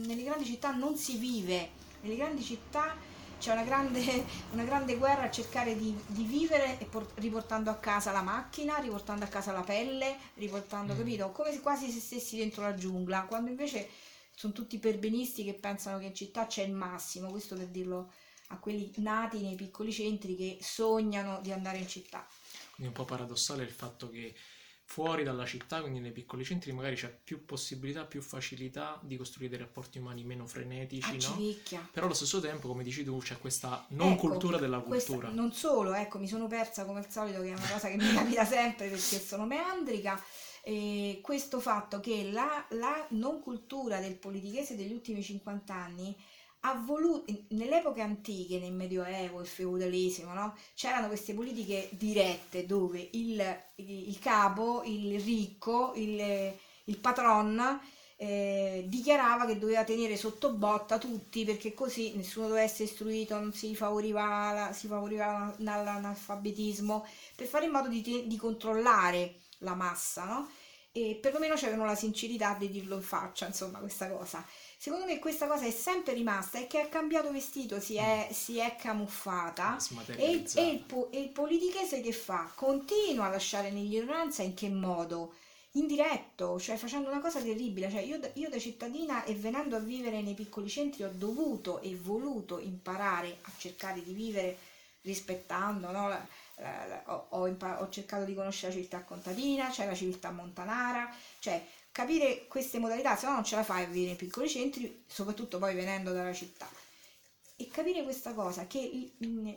[0.06, 2.95] nelle grandi città non si vive nelle grandi città
[3.39, 4.02] c'è una grande,
[4.52, 9.26] una grande guerra a cercare di, di vivere por- riportando a casa la macchina, riportando
[9.26, 10.98] a casa la pelle, riportando, mm.
[10.98, 11.32] capito?
[11.32, 13.89] Come se quasi se stessi dentro la giungla, quando invece
[14.34, 18.12] sono tutti perbenisti che pensano che in città c'è il massimo, questo per dirlo
[18.50, 22.26] a quelli nati nei piccoli centri che sognano di andare in città.
[22.76, 24.34] Quindi un po' paradossale il fatto che
[24.90, 29.52] fuori dalla città, quindi nei piccoli centri, magari c'è più possibilità, più facilità di costruire
[29.52, 31.90] dei rapporti umani meno frenetici, ah, no?
[31.92, 35.28] Però allo stesso tempo, come dici tu, c'è questa non ecco, cultura della cultura.
[35.28, 37.98] Questa, non solo, ecco, mi sono persa come al solito, che è una cosa che
[37.98, 40.20] mi capita sempre perché sono meandrica.
[40.62, 46.16] E questo fatto che la, la non cultura del politichese degli ultimi 50 anni
[46.86, 50.55] voluto, nelle epoche antiche, nel Medioevo, il feudalesimo, no?
[50.76, 56.53] c'erano queste politiche dirette dove il, il capo, il ricco, il,
[56.86, 57.80] il patron
[58.18, 63.53] eh, dichiarava che doveva tenere sotto botta tutti perché così nessuno doveva essere istruito, non
[63.53, 67.05] si favoriva, la, si favoriva l'analfabetismo,
[67.36, 70.49] per fare in modo di, di controllare la massa, no?
[70.98, 74.43] E perlomeno c'erano la sincerità di dirlo in faccia, insomma, questa cosa.
[74.80, 78.58] Secondo me questa cosa è sempre rimasta e che ha cambiato vestito, si è, si
[78.58, 79.78] è camuffata
[80.16, 82.52] e, il, e, il, e il politichese che fa?
[82.56, 85.36] Continua a lasciare nell'ignoranza in che modo?
[85.74, 87.91] indiretto, cioè facendo una cosa terribile.
[87.91, 91.95] Cioè io, io, da cittadina e venendo a vivere nei piccoli centri ho dovuto e
[91.95, 94.58] voluto imparare a cercare di vivere
[95.02, 96.08] rispettando, no?
[96.08, 96.28] la,
[96.58, 101.14] la, la, ho, impar- ho, cercato di conoscere la civiltà contadina, c'è la civiltà montanara,
[101.39, 105.03] cioè capire queste modalità, se no non ce la fai a vivere nei piccoli centri,
[105.08, 106.68] soprattutto poi venendo dalla città.
[107.55, 109.14] E capire questa cosa, che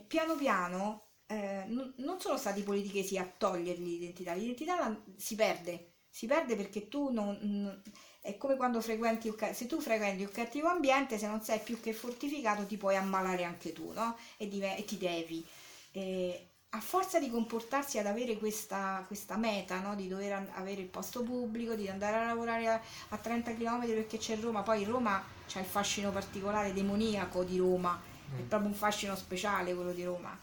[0.07, 5.93] piano piano eh, non sono stati i politichesi a togliergli l'identità, l'identità la, si perde,
[6.09, 7.81] si perde perché tu non, non
[8.21, 11.93] è come quando frequenti se tu frequenti un cattivo ambiente se non sei più che
[11.93, 14.15] fortificato ti puoi ammalare anche tu no?
[14.37, 15.43] e, div- e ti devi
[15.91, 19.95] e a forza di comportarsi ad avere questa, questa meta, no?
[19.95, 24.17] di dover avere il posto pubblico, di andare a lavorare a, a 30 km perché
[24.17, 28.39] c'è Roma, poi Roma c'è il fascino particolare demoniaco di Roma, mm.
[28.39, 30.37] è proprio un fascino speciale quello di Roma.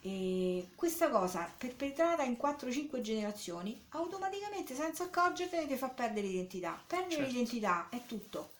[0.00, 6.80] E questa cosa perpetrata in 4-5 generazioni automaticamente senza accorgertene ti fa perdere l'identità.
[6.86, 7.30] Perdere certo.
[7.30, 8.56] l'identità è tutto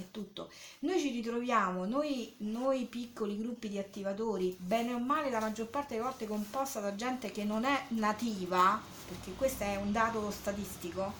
[0.00, 0.50] è tutto.
[0.80, 5.94] Noi ci ritroviamo, noi, noi, piccoli gruppi di attivatori, bene o male la maggior parte
[5.94, 11.12] delle volte composta da gente che non è nativa, perché questo è un dato statistico,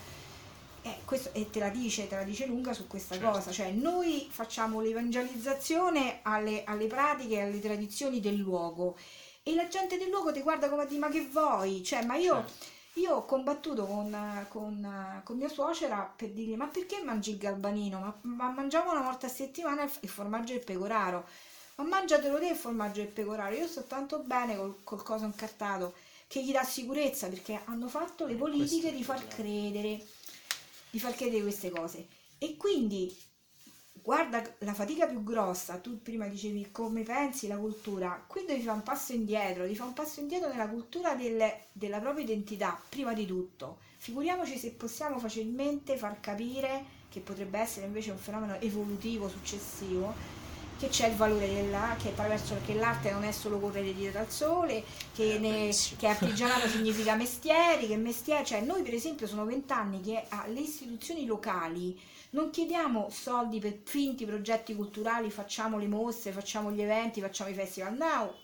[0.83, 3.31] eh, questo, e te la dice, te la dice lunga su questa certo.
[3.31, 8.97] cosa, cioè noi facciamo l'evangelizzazione alle, alle pratiche e alle tradizioni del luogo
[9.43, 11.83] e la gente del luogo ti guarda come a dire ma che vuoi?
[11.83, 12.33] Cioè, ma io...
[12.33, 17.37] Certo io ho combattuto con, con, con, mia suocera per dirgli ma perché mangi il
[17.37, 17.99] galbanino?
[17.99, 21.25] Ma, ma mangiamo una volta a settimana il, il formaggio del pecoraro.
[21.75, 23.55] Ma mangiatelo te il formaggio del pecoraro.
[23.55, 25.93] Io sto tanto bene col, col coso incartato
[26.27, 30.05] che gli dà sicurezza perché hanno fatto le politiche di far credere,
[30.89, 32.07] di far credere queste cose.
[32.37, 33.15] E quindi
[34.03, 38.77] guarda la fatica più grossa, tu prima dicevi come pensi la cultura, qui devi fare
[38.77, 43.13] un passo indietro, devi fare un passo indietro nella cultura del, della propria identità, prima
[43.13, 43.79] di tutto.
[43.97, 50.39] Figuriamoci se possiamo facilmente far capire che potrebbe essere invece un fenomeno evolutivo successivo
[50.81, 54.31] che c'è il valore della, che attraverso che l'arte non è solo correre dietro al
[54.31, 54.83] sole,
[55.13, 60.01] che, eh, ne, che artigianato significa mestieri, che mestiere, cioè noi per esempio sono vent'anni
[60.01, 61.95] che alle istituzioni locali
[62.31, 67.53] non chiediamo soldi per finti progetti culturali, facciamo le mostre, facciamo gli eventi, facciamo i
[67.53, 67.95] festival.
[67.95, 68.35] No,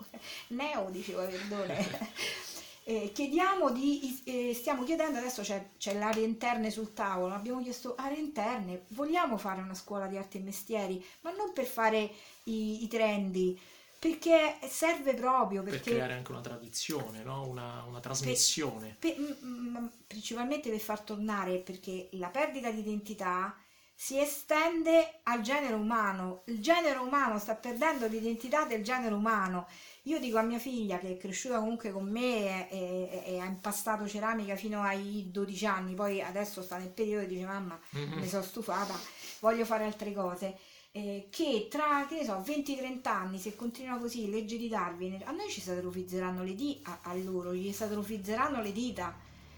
[0.47, 2.11] neo diceva Verdone.
[2.83, 7.95] eh, chiediamo di, eh, stiamo chiedendo, adesso c'è, c'è l'area interne sul tavolo, abbiamo chiesto
[7.95, 12.09] aree interne, vogliamo fare una scuola di arte e mestieri, ma non per fare
[12.43, 13.57] i, i trendy,
[13.99, 17.47] perché serve proprio perché, per creare anche una tradizione, no?
[17.47, 18.95] una, una, trasmissione.
[18.99, 23.55] Per, per, principalmente per far tornare, perché la perdita di identità
[23.99, 26.43] si estende al genere umano.
[26.45, 29.65] Il genere umano sta perdendo l'identità del genere umano.
[30.03, 33.45] Io dico a mia figlia che è cresciuta comunque con me e, e, e ha
[33.45, 38.19] impastato ceramica fino ai 12 anni, poi adesso sta nel periodo e dice mamma mm-hmm.
[38.19, 38.93] mi sono stufata,
[39.39, 40.55] voglio fare altre cose.
[40.91, 45.31] Eh, che tra che ne so, 20-30 anni, se continua così, legge di Darwin, a
[45.31, 49.15] noi ci satrofizzeranno le dita, a, a loro gli satrofizzeranno le dita,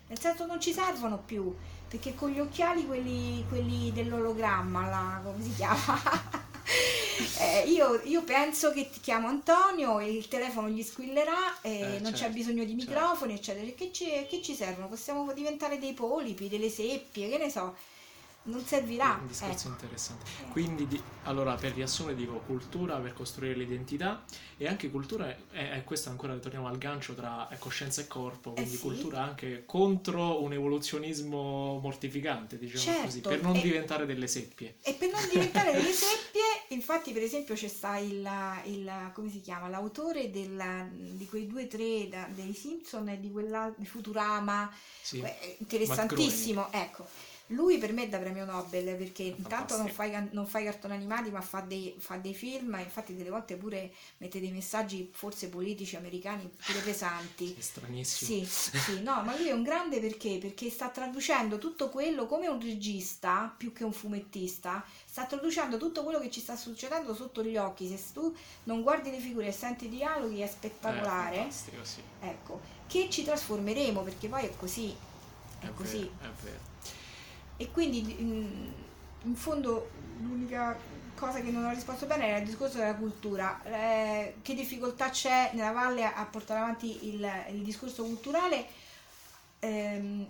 [0.07, 1.53] nel senso non ci servono più
[1.89, 5.99] perché con gli occhiali quelli, quelli dell'ologramma, la, come si chiama?
[7.39, 11.99] eh, io, io, penso che ti chiamo Antonio e il telefono gli squillerà, e eh,
[11.99, 12.91] non certo, c'è bisogno di certo.
[12.91, 13.65] microfoni, eccetera.
[13.75, 14.87] Che ci, che ci servono?
[14.87, 17.75] Possiamo diventare dei polipi, delle seppie, che ne so.
[18.49, 19.17] Non servirà.
[19.21, 19.67] Un discorso ecco.
[19.69, 20.25] interessante.
[20.51, 24.23] Quindi, di- allora, per riassumere, dico cultura per costruire l'identità
[24.57, 28.71] e anche cultura, è, è questo ancora ritorniamo al gancio tra coscienza e corpo, quindi
[28.73, 28.81] Eh sì.
[28.81, 34.77] cultura anche contro un evoluzionismo mortificante, diciamo Certo, così, per non e- diventare delle seppie.
[34.81, 38.27] E per non diventare delle seppie, infatti, per esempio, c'è sta il,
[38.65, 39.67] il- come si chiama?
[39.69, 44.71] L'autore della- di quei due o tre da- dei Simpson e di quella di Futurama,
[45.01, 45.19] Sì.
[45.21, 46.71] eh, interessantissimo.
[46.71, 47.07] Ecco,
[47.51, 51.31] lui per me è da premio Nobel perché intanto non fai, non fai cartoni animati,
[51.31, 55.49] ma fa dei, fa dei film, e infatti, delle volte pure mette dei messaggi forse
[55.49, 57.55] politici americani pure pesanti.
[57.57, 58.45] È stranissimo.
[58.45, 60.37] Sì, sì, no, ma lui è un grande perché?
[60.39, 66.03] Perché sta traducendo tutto quello come un regista, più che un fumettista, sta traducendo tutto
[66.03, 67.87] quello che ci sta succedendo sotto gli occhi.
[67.87, 68.35] Se tu
[68.65, 71.35] non guardi le figure e senti i dialoghi è È spettacolare.
[71.37, 72.01] fantastico, sì.
[72.21, 74.95] Ecco, che ci trasformeremo perché poi è così.
[75.59, 75.97] È, È così.
[75.99, 76.67] vero, è vero.
[77.61, 78.71] E quindi in,
[79.23, 79.89] in fondo
[80.21, 80.77] l'unica
[81.13, 83.61] cosa che non ho risposto bene era il discorso della cultura.
[83.63, 88.65] Eh, che difficoltà c'è nella valle a, portare avanti il, il discorso culturale
[89.59, 90.25] ehm,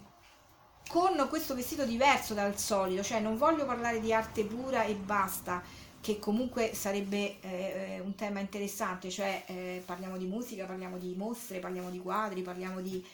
[0.90, 5.62] con questo vestito diverso dal solito, cioè non voglio parlare di arte pura e basta,
[6.02, 11.60] che comunque sarebbe eh, un tema interessante, cioè eh, parliamo di musica, parliamo di mostre,
[11.60, 13.06] parliamo di quadri, parliamo di...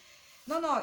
[0.48, 0.82] No, no,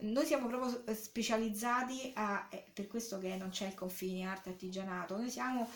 [0.00, 4.50] noi siamo proprio eh, specializzati a, è per questo che non c'è il confine arte
[4.50, 5.68] artigianato, noi siamo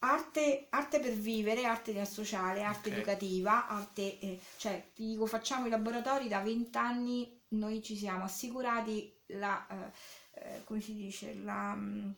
[0.00, 2.94] arte, arte per vivere, arte sociale, arte Ok.
[2.96, 8.24] educativa, arte, eh, cioè ti dico facciamo i laboratori da 20 anni, noi ci siamo
[8.24, 9.92] assicurati la, eh,
[10.40, 12.10] eh, come si dice, la, mm,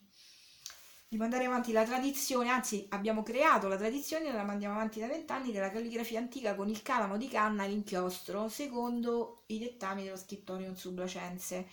[1.09, 5.53] di mandare avanti la tradizione, anzi abbiamo creato la tradizione la mandiamo avanti da vent'anni
[5.53, 10.75] della calligrafia antica con il calamo di canna e l'inchiostro secondo i dettami dello scrittorium
[10.75, 11.69] sublacense.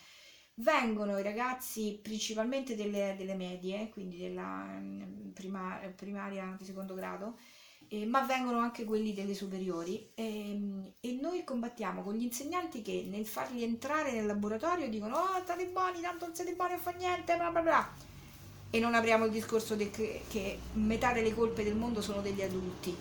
[0.54, 7.38] Vengono i ragazzi principalmente delle, delle medie, quindi della mm, prima- primaria di secondo grado,
[7.88, 13.06] eh, ma vengono anche quelli delle superiori ehm, e noi combattiamo con gli insegnanti che
[13.08, 16.98] nel farli entrare nel laboratorio dicono oh state buoni, tanto non siete buoni a fare
[16.98, 18.11] niente, bla bla bla
[18.74, 22.96] e non apriamo il discorso de- che, metà delle colpe del mondo sono degli adulti.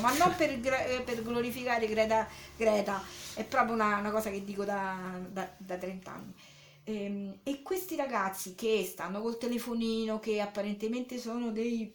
[0.00, 3.02] Ma non per, eh, per glorificare Greta, Greta,
[3.34, 6.34] è proprio una, una cosa che dico da, da, da 30 anni.
[6.84, 11.92] Ehm, e questi ragazzi che stanno col telefonino, che apparentemente sono dei,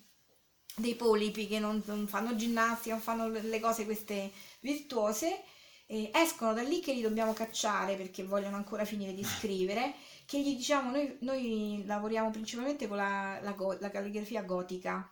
[0.76, 5.44] dei polipi, che non, non fanno ginnastica, non fanno le cose queste virtuose,
[5.88, 9.94] eh, escono da lì che li dobbiamo cacciare perché vogliono ancora finire di scrivere,
[10.26, 15.10] che gli diciamo noi, noi lavoriamo principalmente con la, la go- la calligrafia gotica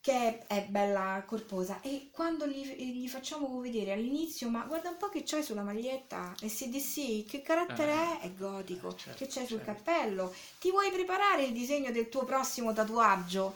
[0.00, 4.96] che è, è bella corposa e quando gli, gli facciamo vedere all'inizio ma guarda un
[4.98, 8.20] po' che c'hai sulla maglietta e se di sì che carattere Eh, è?
[8.20, 9.62] È gotico eh, certo, che c'hai sul certo.
[9.62, 13.54] cappello ti vuoi preparare il disegno del tuo prossimo tatuaggio?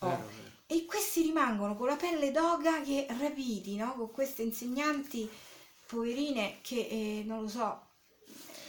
[0.00, 0.52] Oh, Vero, vero.
[0.66, 3.94] e questi rimangono con la pelle d'oga che rapiti, no?
[3.94, 5.28] Con queste insegnanti
[5.86, 7.80] poverine che, eh, non lo so,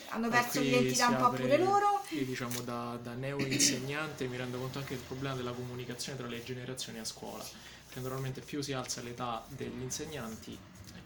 [0.09, 2.01] hanno perso l'identità un po' pure loro.
[2.09, 6.43] Io diciamo da, da neo-insegnante mi rendo conto anche del problema della comunicazione tra le
[6.43, 7.43] generazioni a scuola,
[7.85, 10.57] perché normalmente più si alza l'età degli insegnanti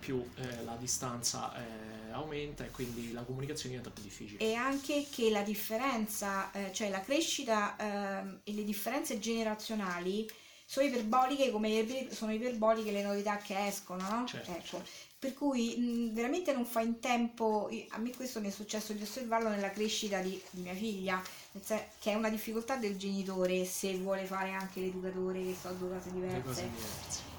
[0.03, 4.39] più eh, la distanza eh, aumenta e quindi la comunicazione diventa più difficile.
[4.39, 10.29] E anche che la differenza, eh, cioè la crescita ehm, e le differenze generazionali
[10.65, 14.27] sono iperboliche come sono iperboliche le novità che escono, no?
[14.27, 14.61] Certo, Ecco.
[14.61, 15.11] certo.
[15.23, 19.03] Per cui mh, veramente non fa in tempo, a me questo mi è successo di
[19.03, 21.23] osservarlo nella crescita di, di mia figlia,
[21.61, 25.89] sen- che è una difficoltà del genitore se vuole fare anche l'educatore, che sono due
[25.91, 26.69] cose diverse.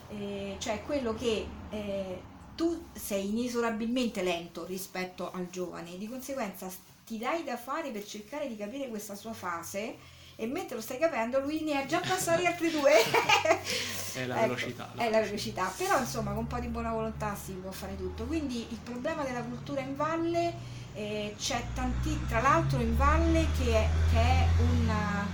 [0.08, 2.20] Eh, cioè quello che eh,
[2.54, 6.72] tu sei inesorabilmente lento rispetto al giovane, di conseguenza
[7.04, 9.94] ti dai da fare per cercare di capire questa sua fase
[10.36, 12.92] e mentre lo stai capendo lui ne ha già passati altri due.
[14.12, 14.92] È la Ecco, velocità.
[14.96, 18.24] È la velocità, però insomma con un po' di buona volontà si può fare tutto.
[18.24, 20.52] Quindi il problema della cultura in valle
[20.94, 25.26] eh, c'è tanti, tra l'altro in valle che è, che è una-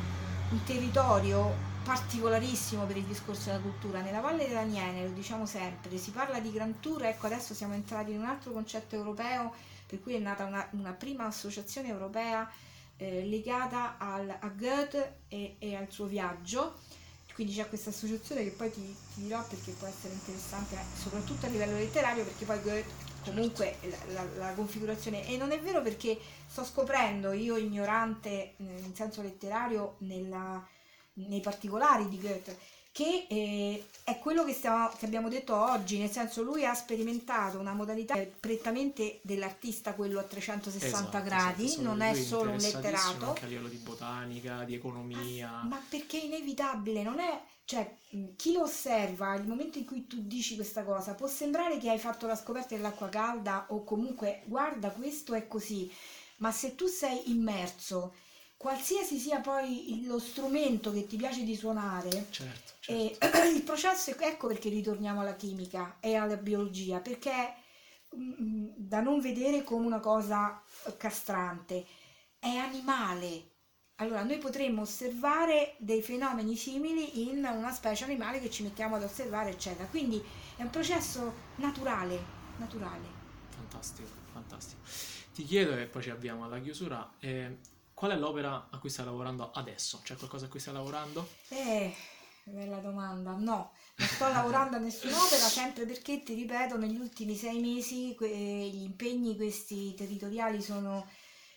[0.51, 4.01] un territorio particolarissimo per il discorso della cultura.
[4.01, 8.13] Nella Valle dell'Aniene, lo diciamo sempre, si parla di Grand Tour, ecco adesso siamo entrati
[8.13, 9.53] in un altro concetto europeo,
[9.87, 12.49] per cui è nata una, una prima associazione europea
[13.01, 16.79] eh, legata al- a Goethe e, e al suo viaggio.
[17.35, 18.83] Quindi c'è questa associazione che poi ti,
[19.15, 23.77] ti dirò perché può essere interessante eh, soprattutto a livello letterario perché poi Goethe comunque
[23.83, 28.95] la, la- la configurazione e non è vero perché sto scoprendo io ignorante eh, in
[28.95, 30.63] senso letterario nella-
[31.15, 32.59] nei particolari di Goethe
[33.01, 37.59] che eh, è quello che, stiamo, che, abbiamo detto oggi, nel senso lui ha sperimentato
[37.59, 43.29] una modalità prettamente dell'artista, quello a 360 esatto, gradi, esatto, non è solo un letterato.
[43.29, 45.51] Anche a livello di botanica, di economia.
[45.51, 47.43] Ma, ma perché è inevitabile, non è...
[47.65, 47.97] Cioè,
[48.37, 52.01] chi lo osserva, il momento in cui tu dici questa cosa, può sembrare che hai
[52.01, 55.91] fatto la scoperta dell'acqua calda o comunque guarda questo è così,
[56.39, 58.13] ma se tu sei immerso
[58.61, 63.39] qualsiasi sia poi lo strumento che ti piace di suonare, certo, certo.
[63.55, 67.55] il processo, ecco perché ritorniamo alla chimica e alla biologia, perché
[68.11, 70.63] mh, mm, da non vedere come una cosa
[70.97, 71.87] castrante,
[72.39, 73.49] è animale.
[73.97, 79.03] Allora, noi potremmo osservare dei fenomeni simili in una specie animale che ci mettiamo ad
[79.03, 79.87] osservare, eccetera.
[79.89, 80.23] Quindi
[80.57, 82.19] è un processo naturale,
[82.57, 83.19] naturale.
[83.51, 84.81] Fantastico, fantastico.
[85.35, 87.59] Ti chiedo, e poi ci abbiamo alla chiusura, eh,
[88.01, 90.01] Qual è l'opera a cui stai lavorando adesso?
[90.03, 91.29] C'è qualcosa a cui stai lavorando?
[91.51, 91.95] Eh,
[92.45, 93.33] bella domanda.
[93.33, 98.29] No, non sto lavorando a nessun'opera, sempre perché, ti ripeto, negli ultimi sei mesi que-
[98.29, 101.09] gli impegni questi territoriali sono...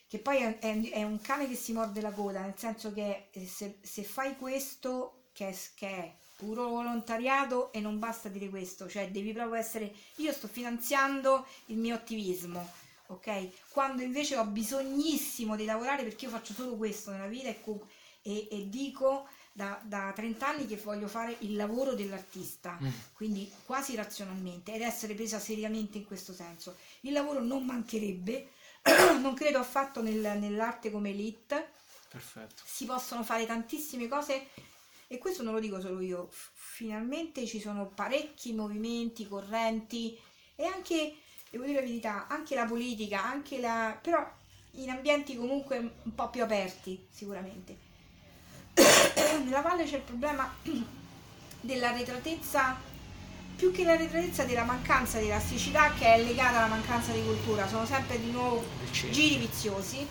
[0.07, 3.29] che poi è, è, è, un cane che si morde la coda, nel senso che
[3.31, 8.49] eh, se, se fai questo, che è, che è puro volontariato e non basta dire
[8.49, 9.93] questo, cioè devi proprio essere...
[10.17, 13.69] Io sto finanziando il mio attivismo ok?
[13.69, 17.55] Quando invece ho bisognissimo di lavorare perché io faccio solo questo nella vita e,
[18.21, 22.89] e, e dico da, da, 30 anni che voglio fare il lavoro dell'artista, mm.
[23.13, 26.77] quindi quasi razionalmente ed essere presa seriamente in questo senso.
[27.01, 28.49] Il lavoro non mancherebbe,
[29.21, 31.71] non credo affatto nel, nell'arte come elite.
[32.09, 32.63] Perfetto.
[32.65, 34.47] Si possono fare tantissime cose
[35.07, 40.17] e questo non lo dico solo io, finalmente ci sono parecchi movimenti, correnti
[40.55, 41.17] e anche
[41.51, 43.97] devo dire la verità, anche la politica, anche la...
[44.01, 44.27] però
[44.77, 47.91] in ambienti comunque un po' più aperti sicuramente.
[49.43, 50.51] Nella valle c'è il problema
[51.61, 52.77] dell'arretratezza,
[53.55, 57.85] più che l'arretratezza della mancanza di elasticità che è legata alla mancanza di cultura, sono
[57.85, 60.05] sempre di nuovo giri viziosi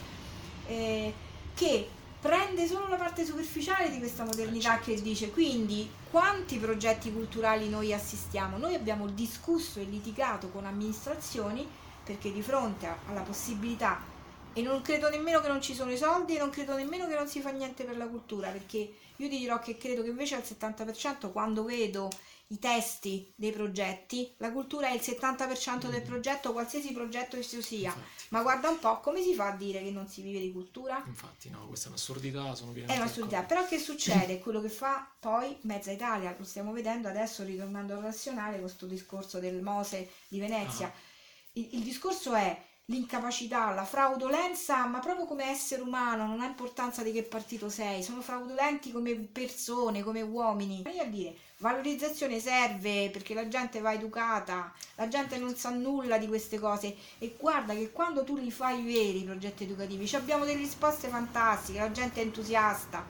[0.66, 1.12] eh,
[1.54, 1.88] che
[2.20, 7.92] prende solo la parte superficiale di questa modernità che dice quindi quanti progetti culturali noi
[7.92, 8.58] assistiamo?
[8.58, 11.66] Noi abbiamo discusso e litigato con amministrazioni
[12.04, 14.11] perché di fronte alla possibilità
[14.54, 17.14] e non credo nemmeno che non ci sono i soldi e non credo nemmeno che
[17.14, 18.78] non si fa niente per la cultura perché
[19.16, 22.08] io ti dirò che credo che invece al 70% quando vedo
[22.52, 26.04] i testi dei progetti, la cultura è il 70% del mm.
[26.04, 27.88] progetto, qualsiasi progetto esso sia.
[27.88, 28.24] Infatti.
[28.28, 31.02] Ma guarda un po' come si fa a dire che non si vive di cultura?
[31.06, 34.38] Infatti, no, questa è un'assurdità, sono È un'assurdità, però che succede?
[34.38, 39.38] Quello che fa poi mezza Italia, lo stiamo vedendo adesso ritornando al razionale, questo discorso
[39.38, 40.88] del Mose di Venezia.
[40.88, 41.10] Ah.
[41.52, 47.02] Il, il discorso è l'incapacità, la fraudolenza, ma proprio come essere umano, non ha importanza
[47.02, 50.82] di che partito sei, sono fraudolenti come persone, come uomini.
[50.82, 56.26] Voglio dire, Valorizzazione serve perché la gente va educata, la gente non sa nulla di
[56.26, 60.58] queste cose e guarda che quando tu li fai veri i progetti educativi abbiamo delle
[60.58, 63.06] risposte fantastiche, la gente è entusiasta.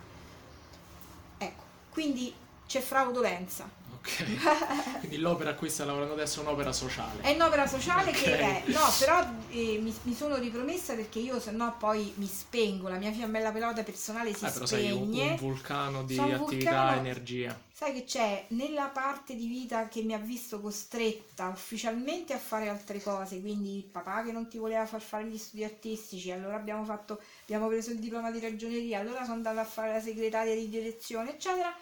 [1.39, 2.35] Ecco, quindi
[2.67, 3.82] c'è fraudolenza.
[4.03, 4.99] Ok.
[4.99, 7.23] Quindi l'opera a cui sta lavorando adesso è un'opera sociale.
[7.23, 8.23] È un'opera sociale okay.
[8.23, 8.63] che è.
[8.67, 12.97] No, però eh, mi, mi, sono ripromessa perché io se no poi mi spengo, la
[12.97, 14.83] mia fiammella pelota personale si eh, però spegne.
[14.83, 17.61] Sei un, un vulcano di Sono attività, vulcano, energia.
[17.73, 22.69] Sai che c'è nella parte di vita che mi ha visto costretta ufficialmente a fare
[22.69, 26.57] altre cose, quindi il papà che non ti voleva far fare gli studi artistici, allora
[26.57, 30.55] abbiamo fatto abbiamo preso il diploma di ragioneria, allora sono andata a fare la segretaria
[30.55, 31.75] di direzione, eccetera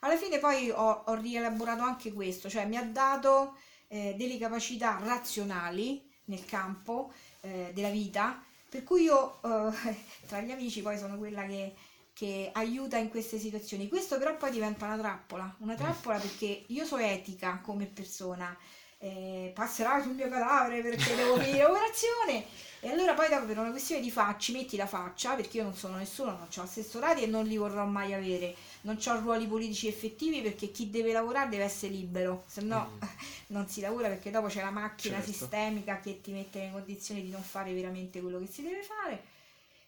[0.00, 3.56] alla fine poi ho, ho rielaborato anche questo, cioè mi ha dato
[3.88, 9.96] eh, delle capacità razionali nel campo eh, della vita, per cui io eh,
[10.26, 11.74] tra gli amici poi sono quella che,
[12.12, 13.88] che aiuta in queste situazioni.
[13.88, 18.56] Questo però poi diventa una trappola, una trappola perché io so etica come persona,
[19.00, 22.44] eh, passerà sul mio cadavere perché devo finire l'operazione
[22.80, 25.74] e allora poi dopo per una questione di facci metti la faccia perché io non
[25.74, 29.88] sono nessuno, non ho assessorati e non li vorrò mai avere non ho ruoli politici
[29.88, 33.08] effettivi perché chi deve lavorare deve essere libero, se no mm.
[33.48, 35.32] non si lavora perché dopo c'è la macchina certo.
[35.32, 39.22] sistemica che ti mette nelle condizioni di non fare veramente quello che si deve fare.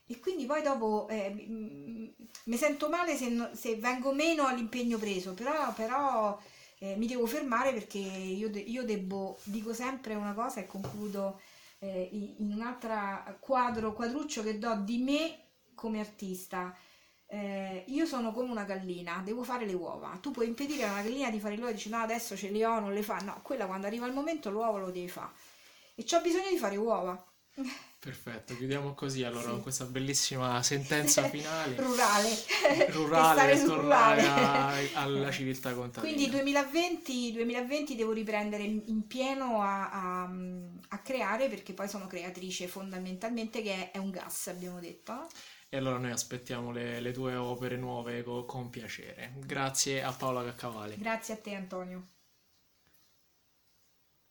[0.09, 5.33] E quindi poi dopo eh, mi sento male se, no, se, vengo meno all'impegno preso,
[5.33, 6.39] però, però
[6.83, 11.41] eh, mi devo fermare perché io, de- io, debbo, dico sempre una cosa e concludo
[11.79, 12.09] eh,
[12.39, 15.39] in un altro quadro, quadruccio che do di me
[15.75, 16.75] come artista
[17.27, 20.19] eh, io sono come una gallina, devo fare le uova.
[20.21, 22.51] Tu puoi impedire a una gallina di fare le uova e dici no adesso ce
[22.51, 23.17] le ho, non le fa.
[23.21, 25.31] No, quella quando arriva il momento l'uovo lo devi fare.
[25.95, 27.32] E ho bisogno di fare uova.
[28.03, 29.51] Perfetto, chiudiamo così allora sì.
[29.51, 31.77] con questa bellissima sentenza finale.
[31.77, 32.29] rurale.
[32.89, 36.13] Rurale, per tornare a, alla civiltà contadina.
[36.13, 40.31] Quindi 2020, 2020 devo riprendere in pieno a, a,
[40.89, 45.29] a, creare perché poi sono creatrice fondamentalmente che è un gas, abbiamo detto.
[45.69, 49.35] E allora noi aspettiamo le, le tue opere nuove con, con piacere.
[49.37, 50.97] Grazie a Paola Caccavale.
[50.97, 52.09] Grazie a te Antonio.